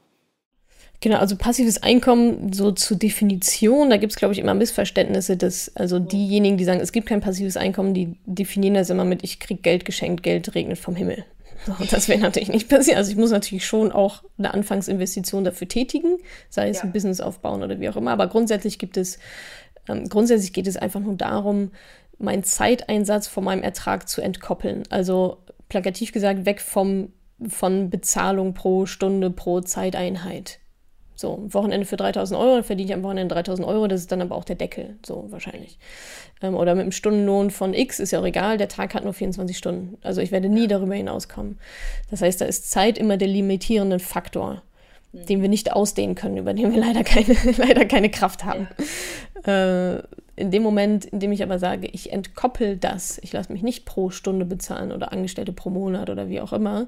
Genau, 1.00 1.18
also 1.18 1.36
passives 1.36 1.84
Einkommen, 1.84 2.52
so 2.54 2.72
zur 2.72 2.98
Definition, 2.98 3.92
da 3.92 3.98
gibt 3.98 4.14
es, 4.14 4.18
glaube 4.18 4.34
ich, 4.34 4.40
immer 4.40 4.56
Missverständnisse, 4.56 5.38
dass 5.38 5.76
also 5.76 6.00
diejenigen, 6.00 6.58
die 6.58 6.64
sagen, 6.64 6.80
es 6.80 6.92
gibt 6.92 7.08
kein 7.08 7.22
passives 7.22 7.56
Einkommen, 7.56 7.94
die 7.94 8.18
definieren 8.26 8.74
das 8.74 8.90
immer 8.90 9.06
mit, 9.06 9.24
ich 9.24 9.40
kriege 9.40 9.62
Geld 9.62 9.86
geschenkt, 9.86 10.24
Geld 10.24 10.56
regnet 10.56 10.80
vom 10.80 10.96
Himmel. 10.96 11.24
So, 11.66 11.74
das 11.92 12.08
wäre 12.08 12.20
natürlich 12.20 12.50
nicht 12.50 12.70
passiert. 12.70 12.98
Also 12.98 13.12
ich 13.12 13.18
muss 13.18 13.32
natürlich 13.32 13.66
schon 13.66 13.92
auch 13.92 14.24
eine 14.38 14.54
Anfangsinvestition 14.54 15.44
dafür 15.44 15.68
tätigen, 15.68 16.18
sei 16.50 16.70
es 16.70 16.78
ja. 16.78 16.84
ein 16.84 16.94
Business 16.94 17.22
aufbauen 17.22 17.62
oder 17.62 17.80
wie 17.80 17.90
auch 17.90 17.96
immer. 17.96 18.12
Aber 18.12 18.28
grundsätzlich 18.28 18.80
gibt 18.80 18.98
es, 18.98 19.20
ähm, 19.88 20.10
grundsätzlich 20.10 20.54
geht 20.54 20.68
es 20.68 20.78
einfach 20.78 21.00
nur 21.00 21.16
darum, 21.16 21.72
meinen 22.18 22.44
Zeiteinsatz 22.44 23.28
von 23.28 23.44
meinem 23.44 23.64
Ertrag 23.64 24.10
zu 24.10 24.22
entkoppeln. 24.22 24.84
Also 24.90 25.38
plakativ 25.70 26.12
gesagt, 26.12 26.46
weg 26.46 26.62
vom, 26.62 27.12
von 27.48 27.90
Bezahlung 27.90 28.54
pro 28.54 28.86
Stunde, 28.86 29.30
pro 29.30 29.62
Zeiteinheit. 29.62 30.60
So, 31.20 31.34
ein 31.34 31.52
Wochenende 31.52 31.88
für 31.88 31.98
3000 31.98 32.40
Euro, 32.40 32.56
dann 32.56 32.64
verdiene 32.64 32.90
ich 32.90 32.94
am 32.94 33.02
Wochenende 33.02 33.34
3000 33.34 33.68
Euro, 33.68 33.88
das 33.88 34.02
ist 34.02 34.12
dann 34.12 34.22
aber 34.22 34.36
auch 34.36 34.44
der 34.44 34.56
Deckel, 34.56 34.98
so 35.04 35.26
wahrscheinlich. 35.30 35.80
Ähm, 36.44 36.56
oder 36.56 36.76
mit 36.76 36.84
einem 36.84 36.92
Stundenlohn 36.92 37.50
von 37.50 37.74
X 37.74 38.00
ist 38.00 38.12
ja 38.12 38.20
auch 38.20 38.26
egal, 38.26 38.60
der 38.60 38.68
Tag 38.68 38.94
hat 38.94 39.04
nur 39.04 39.14
24 39.14 39.58
Stunden. 39.58 39.98
Also 40.04 40.22
ich 40.22 40.32
werde 40.32 40.48
nie 40.48 40.68
darüber 40.68 40.94
hinauskommen. 40.94 41.58
Das 42.12 42.22
heißt, 42.22 42.40
da 42.40 42.46
ist 42.46 42.70
Zeit 42.70 43.00
immer 43.00 43.18
der 43.18 43.30
limitierende 43.30 43.98
Faktor, 43.98 44.62
mhm. 45.12 45.26
den 45.26 45.42
wir 45.42 45.50
nicht 45.50 45.74
ausdehnen 45.74 46.14
können, 46.14 46.38
über 46.38 46.54
den 46.54 46.72
wir 46.72 46.80
leider 46.80 47.04
keine, 47.04 47.36
leider 47.58 47.86
keine 47.86 48.12
Kraft 48.12 48.46
haben. 48.46 48.68
Ja. 49.44 49.96
Äh, 49.96 50.04
in 50.36 50.52
dem 50.52 50.62
Moment, 50.62 51.06
in 51.06 51.20
dem 51.20 51.32
ich 51.32 51.42
aber 51.42 51.58
sage, 51.58 51.88
ich 51.88 52.14
entkoppel 52.14 52.78
das, 52.78 53.18
ich 53.24 53.34
lasse 53.34 53.52
mich 53.52 53.64
nicht 53.64 53.86
pro 53.86 54.12
Stunde 54.12 54.46
bezahlen 54.46 54.92
oder 54.92 55.12
Angestellte 55.12 55.52
pro 55.52 55.72
Monat 55.72 56.12
oder 56.12 56.30
wie 56.30 56.42
auch 56.42 56.54
immer, 56.54 56.88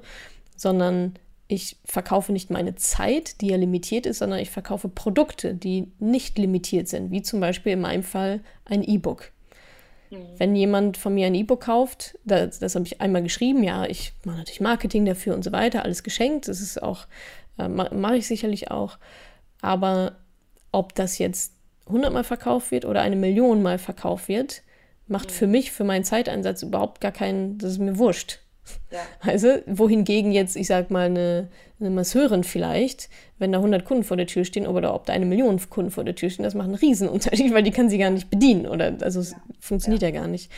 sondern 0.54 1.14
ich 1.50 1.78
verkaufe 1.84 2.32
nicht 2.32 2.50
meine 2.50 2.76
Zeit, 2.76 3.40
die 3.40 3.48
ja 3.48 3.56
limitiert 3.56 4.06
ist, 4.06 4.18
sondern 4.18 4.38
ich 4.38 4.50
verkaufe 4.50 4.88
Produkte, 4.88 5.52
die 5.52 5.88
nicht 5.98 6.38
limitiert 6.38 6.86
sind, 6.86 7.10
wie 7.10 7.22
zum 7.22 7.40
Beispiel 7.40 7.72
in 7.72 7.80
meinem 7.80 8.04
Fall 8.04 8.40
ein 8.64 8.84
E-Book. 8.84 9.32
Mhm. 10.10 10.26
Wenn 10.38 10.54
jemand 10.54 10.96
von 10.96 11.12
mir 11.12 11.26
ein 11.26 11.34
E-Book 11.34 11.62
kauft, 11.62 12.16
das, 12.24 12.60
das 12.60 12.76
habe 12.76 12.86
ich 12.86 13.00
einmal 13.00 13.24
geschrieben, 13.24 13.64
ja, 13.64 13.84
ich 13.84 14.12
mache 14.24 14.38
natürlich 14.38 14.60
Marketing 14.60 15.04
dafür 15.04 15.34
und 15.34 15.42
so 15.42 15.50
weiter, 15.50 15.82
alles 15.82 16.04
geschenkt, 16.04 16.46
das 16.46 16.60
ist 16.60 16.80
auch, 16.80 17.08
äh, 17.58 17.66
mache 17.66 18.16
ich 18.16 18.28
sicherlich 18.28 18.70
auch, 18.70 18.98
aber 19.60 20.18
ob 20.70 20.94
das 20.94 21.18
jetzt 21.18 21.54
100 21.86 22.12
Mal 22.12 22.22
verkauft 22.22 22.70
wird 22.70 22.84
oder 22.84 23.00
eine 23.00 23.16
Million 23.16 23.60
Mal 23.60 23.78
verkauft 23.78 24.28
wird, 24.28 24.62
macht 25.08 25.30
mhm. 25.30 25.34
für 25.34 25.46
mich, 25.48 25.72
für 25.72 25.82
meinen 25.82 26.04
Zeiteinsatz 26.04 26.62
überhaupt 26.62 27.00
gar 27.00 27.10
keinen, 27.10 27.58
das 27.58 27.72
ist 27.72 27.78
mir 27.78 27.98
wurscht. 27.98 28.38
Ja. 28.90 29.00
Also, 29.20 29.48
wohingegen 29.66 30.32
jetzt, 30.32 30.56
ich 30.56 30.66
sag 30.66 30.90
mal, 30.90 31.06
eine, 31.06 31.48
eine 31.78 31.90
Masseurin 31.90 32.44
vielleicht, 32.44 33.08
wenn 33.38 33.52
da 33.52 33.58
100 33.58 33.84
Kunden 33.84 34.04
vor 34.04 34.16
der 34.16 34.26
Tür 34.26 34.44
stehen 34.44 34.66
oder 34.66 34.94
ob 34.94 35.06
da 35.06 35.12
eine 35.12 35.26
Million 35.26 35.60
Kunden 35.70 35.90
vor 35.90 36.04
der 36.04 36.14
Tür 36.14 36.30
stehen, 36.30 36.44
das 36.44 36.54
macht 36.54 36.66
einen 36.66 36.74
Riesenunterschied, 36.76 37.54
weil 37.54 37.62
die 37.62 37.70
kann 37.70 37.88
sie 37.88 37.98
gar 37.98 38.10
nicht 38.10 38.30
bedienen 38.30 38.66
oder 38.66 38.96
also 39.00 39.20
es 39.20 39.32
ja. 39.32 39.38
funktioniert 39.60 40.02
ja. 40.02 40.08
ja 40.08 40.20
gar 40.20 40.28
nicht. 40.28 40.50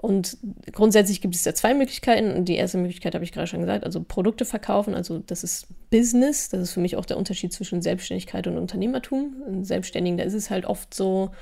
Und 0.00 0.36
grundsätzlich 0.72 1.20
gibt 1.20 1.34
es 1.34 1.42
da 1.42 1.54
zwei 1.54 1.74
Möglichkeiten. 1.74 2.30
Und 2.30 2.44
die 2.44 2.54
erste 2.54 2.78
Möglichkeit 2.78 3.14
habe 3.14 3.24
ich 3.24 3.32
gerade 3.32 3.48
schon 3.48 3.60
gesagt, 3.60 3.82
also 3.84 4.00
Produkte 4.04 4.44
verkaufen, 4.44 4.94
also 4.94 5.18
das 5.18 5.42
ist 5.42 5.66
Business. 5.90 6.48
Das 6.48 6.60
ist 6.60 6.72
für 6.72 6.80
mich 6.80 6.94
auch 6.94 7.04
der 7.04 7.16
Unterschied 7.16 7.52
zwischen 7.52 7.82
Selbstständigkeit 7.82 8.46
und 8.46 8.58
Unternehmertum. 8.58 9.42
In 9.48 9.64
Selbstständigen, 9.64 10.16
da 10.16 10.22
ist 10.22 10.34
es 10.34 10.50
halt 10.50 10.66
oft 10.66 10.94
so, 10.94 11.32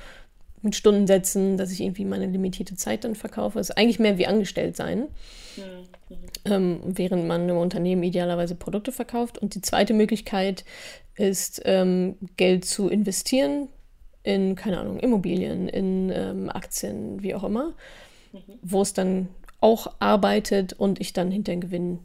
mit 0.61 0.75
Stundensätzen, 0.75 1.57
dass 1.57 1.71
ich 1.71 1.81
irgendwie 1.81 2.05
meine 2.05 2.25
limitierte 2.25 2.75
Zeit 2.75 3.03
dann 3.03 3.15
verkaufe. 3.15 3.57
Das 3.57 3.69
ist 3.69 3.77
eigentlich 3.77 3.99
mehr 3.99 4.17
wie 4.17 4.27
angestellt 4.27 4.75
sein. 4.75 5.07
Mhm. 5.57 5.63
Ähm, 6.45 6.79
während 6.83 7.27
man 7.27 7.47
im 7.49 7.57
Unternehmen 7.57 8.03
idealerweise 8.03 8.55
Produkte 8.55 8.91
verkauft. 8.91 9.37
Und 9.37 9.55
die 9.55 9.61
zweite 9.61 9.93
Möglichkeit 9.93 10.65
ist, 11.15 11.61
ähm, 11.65 12.15
Geld 12.37 12.65
zu 12.65 12.89
investieren 12.89 13.69
in, 14.23 14.55
keine 14.55 14.79
Ahnung, 14.79 14.99
Immobilien, 14.99 15.67
in 15.67 16.11
ähm, 16.13 16.49
Aktien, 16.49 17.21
wie 17.23 17.35
auch 17.35 17.43
immer, 17.43 17.73
mhm. 18.33 18.39
wo 18.61 18.81
es 18.81 18.93
dann 18.93 19.29
auch 19.59 19.93
arbeitet 19.99 20.73
und 20.73 20.99
ich 20.99 21.13
dann 21.13 21.31
hinter 21.31 21.51
den 21.51 21.61
Gewinn 21.61 21.99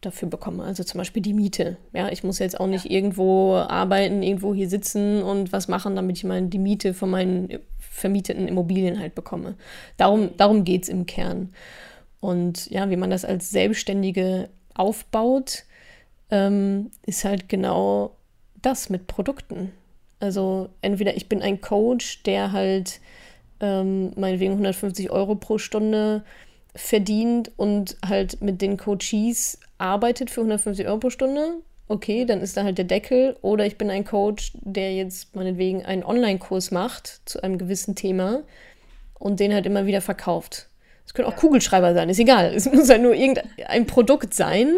dafür 0.00 0.28
bekomme. 0.28 0.64
Also 0.64 0.84
zum 0.84 0.98
Beispiel 0.98 1.22
die 1.22 1.34
Miete. 1.34 1.76
Ja, 1.92 2.10
ich 2.10 2.22
muss 2.22 2.38
jetzt 2.38 2.58
auch 2.58 2.66
nicht 2.66 2.84
ja. 2.84 2.90
irgendwo 2.92 3.56
arbeiten, 3.56 4.22
irgendwo 4.22 4.54
hier 4.54 4.68
sitzen 4.68 5.22
und 5.22 5.52
was 5.52 5.68
machen, 5.68 5.96
damit 5.96 6.16
ich 6.16 6.24
mal 6.24 6.42
die 6.42 6.58
Miete 6.58 6.94
von 6.94 7.10
meinen 7.10 7.58
vermieteten 7.78 8.46
Immobilien 8.46 8.98
halt 8.98 9.14
bekomme. 9.14 9.56
Darum, 9.96 10.36
darum 10.36 10.64
geht 10.64 10.84
es 10.84 10.88
im 10.88 11.06
Kern. 11.06 11.52
Und 12.20 12.70
ja, 12.70 12.90
wie 12.90 12.96
man 12.96 13.10
das 13.10 13.24
als 13.24 13.50
Selbstständige 13.50 14.48
aufbaut, 14.74 15.64
ähm, 16.30 16.90
ist 17.06 17.24
halt 17.24 17.48
genau 17.48 18.16
das 18.62 18.90
mit 18.90 19.06
Produkten. 19.06 19.72
Also 20.20 20.68
entweder 20.82 21.16
ich 21.16 21.28
bin 21.28 21.42
ein 21.42 21.60
Coach, 21.60 22.22
der 22.24 22.52
halt 22.52 23.00
ähm, 23.60 24.12
meinetwegen 24.16 24.52
150 24.52 25.10
Euro 25.10 25.34
pro 25.34 25.58
Stunde 25.58 26.24
verdient 26.74 27.50
und 27.56 27.96
halt 28.04 28.40
mit 28.42 28.62
den 28.62 28.76
Coaches 28.76 29.58
arbeitet 29.78 30.30
für 30.30 30.40
150 30.40 30.86
Euro 30.86 30.98
pro 30.98 31.10
Stunde. 31.10 31.62
Okay, 31.86 32.26
dann 32.26 32.40
ist 32.42 32.56
da 32.56 32.64
halt 32.64 32.76
der 32.76 32.84
Deckel. 32.84 33.36
Oder 33.40 33.64
ich 33.64 33.78
bin 33.78 33.90
ein 33.90 34.04
Coach, 34.04 34.52
der 34.60 34.94
jetzt 34.94 35.34
meinetwegen 35.34 35.84
einen 35.84 36.04
Online-Kurs 36.04 36.70
macht 36.70 37.22
zu 37.24 37.42
einem 37.42 37.56
gewissen 37.56 37.94
Thema 37.94 38.42
und 39.18 39.40
den 39.40 39.54
halt 39.54 39.66
immer 39.66 39.86
wieder 39.86 40.00
verkauft. 40.00 40.68
Es 41.06 41.14
können 41.14 41.28
auch 41.28 41.36
Kugelschreiber 41.36 41.94
sein, 41.94 42.10
ist 42.10 42.18
egal. 42.18 42.52
Es 42.54 42.70
muss 42.70 42.90
halt 42.90 43.00
nur 43.00 43.14
irgendein 43.14 43.86
Produkt 43.86 44.34
sein, 44.34 44.74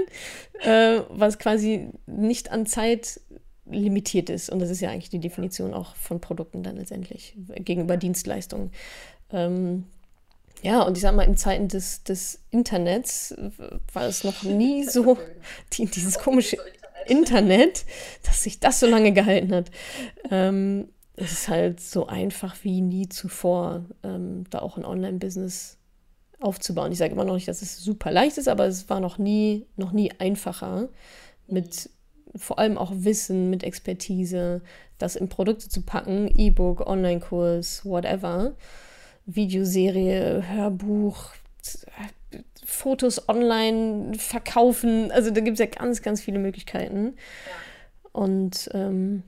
äh, 0.61 1.01
was 1.09 1.41
quasi 1.41 1.89
nicht 2.07 2.53
an 2.53 2.67
Zeit 2.67 3.21
limitiert 3.69 4.31
ist. 4.31 4.49
Und 4.49 4.61
das 4.61 4.71
ist 4.71 4.81
ja 4.81 4.91
eigentlich 4.91 5.11
die 5.11 5.19
Definition 5.19 5.75
auch 5.75 5.97
von 5.97 6.21
Produkten 6.21 6.63
dann 6.63 6.77
letztendlich 6.77 7.37
gegenüber 7.57 7.97
Dienstleistungen. 7.97 8.71
Ähm, 9.33 9.87
ja, 10.63 10.83
und 10.83 10.97
ich 10.97 11.03
sag 11.03 11.15
mal, 11.15 11.23
in 11.23 11.37
Zeiten 11.37 11.69
des, 11.69 12.03
des 12.05 12.41
Internets 12.51 13.35
war 13.93 14.05
es 14.05 14.25
noch 14.25 14.43
nie 14.43 14.85
so, 14.89 15.17
die, 15.73 15.87
dieses 15.87 16.19
komische 16.19 16.57
Internet, 17.07 17.85
dass 18.25 18.43
sich 18.43 18.61
das 18.61 18.81
so 18.81 18.87
lange 18.87 19.13
gehalten 19.13 19.55
hat. 19.55 19.71
Ähm, 20.31 20.89
es 21.17 21.33
ist 21.33 21.49
halt 21.49 21.81
so 21.81 22.07
einfach 22.07 22.57
wie 22.63 22.81
nie 22.81 23.09
zuvor, 23.09 23.85
ähm, 24.03 24.45
da 24.51 24.61
auch 24.61 24.77
ein 24.77 24.85
Online-Business 24.85 25.77
aufzubauen. 26.41 26.93
Ich 26.93 26.99
sage 26.99 27.13
immer 27.13 27.25
noch 27.25 27.35
nicht, 27.35 27.49
dass 27.49 27.63
es 27.63 27.79
super 27.79 28.11
leicht 28.11 28.39
ist, 28.39 28.49
aber 28.49 28.67
es 28.67 28.89
war 28.89 29.01
noch 29.01 29.19
nie, 29.19 29.67
noch 29.77 29.93
nie 29.93 30.11
einfacher, 30.19 30.89
mit 31.47 31.91
vor 32.37 32.59
allem 32.59 32.79
auch 32.79 32.93
Wissen, 32.95 33.51
mit 33.51 33.65
Expertise, 33.65 34.63
das 34.99 35.17
in 35.17 35.29
Produkte 35.29 35.69
zu 35.69 35.83
packen, 35.83 36.33
E-Book, 36.37 36.87
Online-Kurs, 36.87 37.85
whatever, 37.85 38.55
Videoserie, 39.35 40.43
Hörbuch, 40.49 41.33
Fotos 42.65 43.29
online 43.29 44.15
verkaufen. 44.15 45.11
Also 45.11 45.31
da 45.31 45.41
gibt 45.41 45.55
es 45.55 45.61
ja 45.61 45.67
ganz, 45.67 46.03
ganz 46.03 46.21
viele 46.21 46.39
Möglichkeiten. 46.39 47.15
Und 48.13 48.69
ähm, 48.73 49.23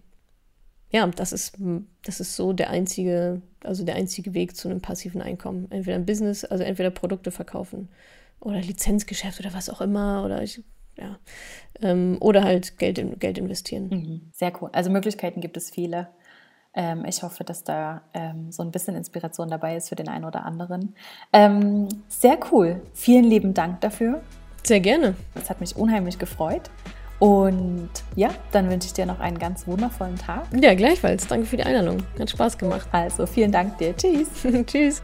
ja, 0.91 1.07
das 1.07 1.33
ist, 1.33 1.57
das 2.05 2.21
ist 2.21 2.37
so 2.37 2.53
der 2.53 2.71
einzige, 2.71 3.43
also 3.65 3.85
der 3.85 3.97
einzige 3.97 4.35
Weg 4.35 4.57
zu 4.57 4.69
einem 4.69 4.81
passiven 4.81 5.23
Einkommen. 5.23 5.67
Entweder 5.71 5.97
ein 5.97 6.07
Business, 6.07 6.45
also 6.45 6.65
entweder 6.65 6.91
Produkte 6.91 7.31
verkaufen 7.31 7.89
oder 8.41 8.61
Lizenzgeschäft 8.61 9.41
oder 9.41 9.55
was 9.55 9.71
auch 9.71 9.81
immer. 9.81 10.25
Oder 10.25 10.43
ich, 10.43 10.63
ja. 10.99 11.19
Ähm, 11.81 12.19
oder 12.21 12.45
halt 12.45 12.79
Geld, 12.79 12.99
in, 12.99 13.19
Geld 13.19 13.39
investieren. 13.39 13.89
Mhm. 13.89 14.21
Sehr 14.33 14.53
cool. 14.61 14.71
Also 14.73 14.91
Möglichkeiten 14.91 15.41
gibt 15.41 15.57
es 15.57 15.71
viele. 15.71 16.09
Ähm, 16.75 17.05
ich 17.05 17.23
hoffe, 17.23 17.45
dass 17.45 17.65
da 17.65 18.03
ähm, 18.15 18.51
so 18.51 18.63
ein 18.63 18.71
bisschen 18.71 18.97
Inspiration 18.97 19.49
dabei 19.49 19.77
ist 19.77 19.89
für 19.89 19.97
den 19.97 20.09
einen 20.09 20.25
oder 20.25 20.45
anderen. 20.45 20.95
Ähm, 21.33 21.89
sehr 22.09 22.39
cool. 22.51 22.81
Vielen 22.95 23.25
lieben 23.25 23.55
Dank 23.55 23.81
dafür. 23.81 24.23
Sehr 24.65 24.81
gerne. 24.81 25.15
Es 25.35 25.51
hat 25.51 25.61
mich 25.61 25.77
unheimlich 25.77 26.19
gefreut. 26.19 26.71
Und 27.19 27.91
ja, 28.17 28.31
dann 28.51 28.69
wünsche 28.69 28.87
ich 28.87 28.95
dir 28.95 29.07
noch 29.07 29.21
einen 29.21 29.39
ganz 29.39 29.67
wundervollen 29.67 30.17
Tag. 30.17 30.47
Ja, 30.61 30.75
gleichfalls. 30.75 31.27
Danke 31.29 31.47
für 31.47 31.57
die 31.57 31.63
Einladung. 31.63 32.03
Hat 32.19 32.31
Spaß 32.31 32.59
gemacht. 32.59 32.89
Also 32.91 33.27
vielen 33.27 33.53
Dank 33.53 33.79
dir. 33.79 33.97
Tschüss. 33.97 34.29
Tschüss. 34.67 35.03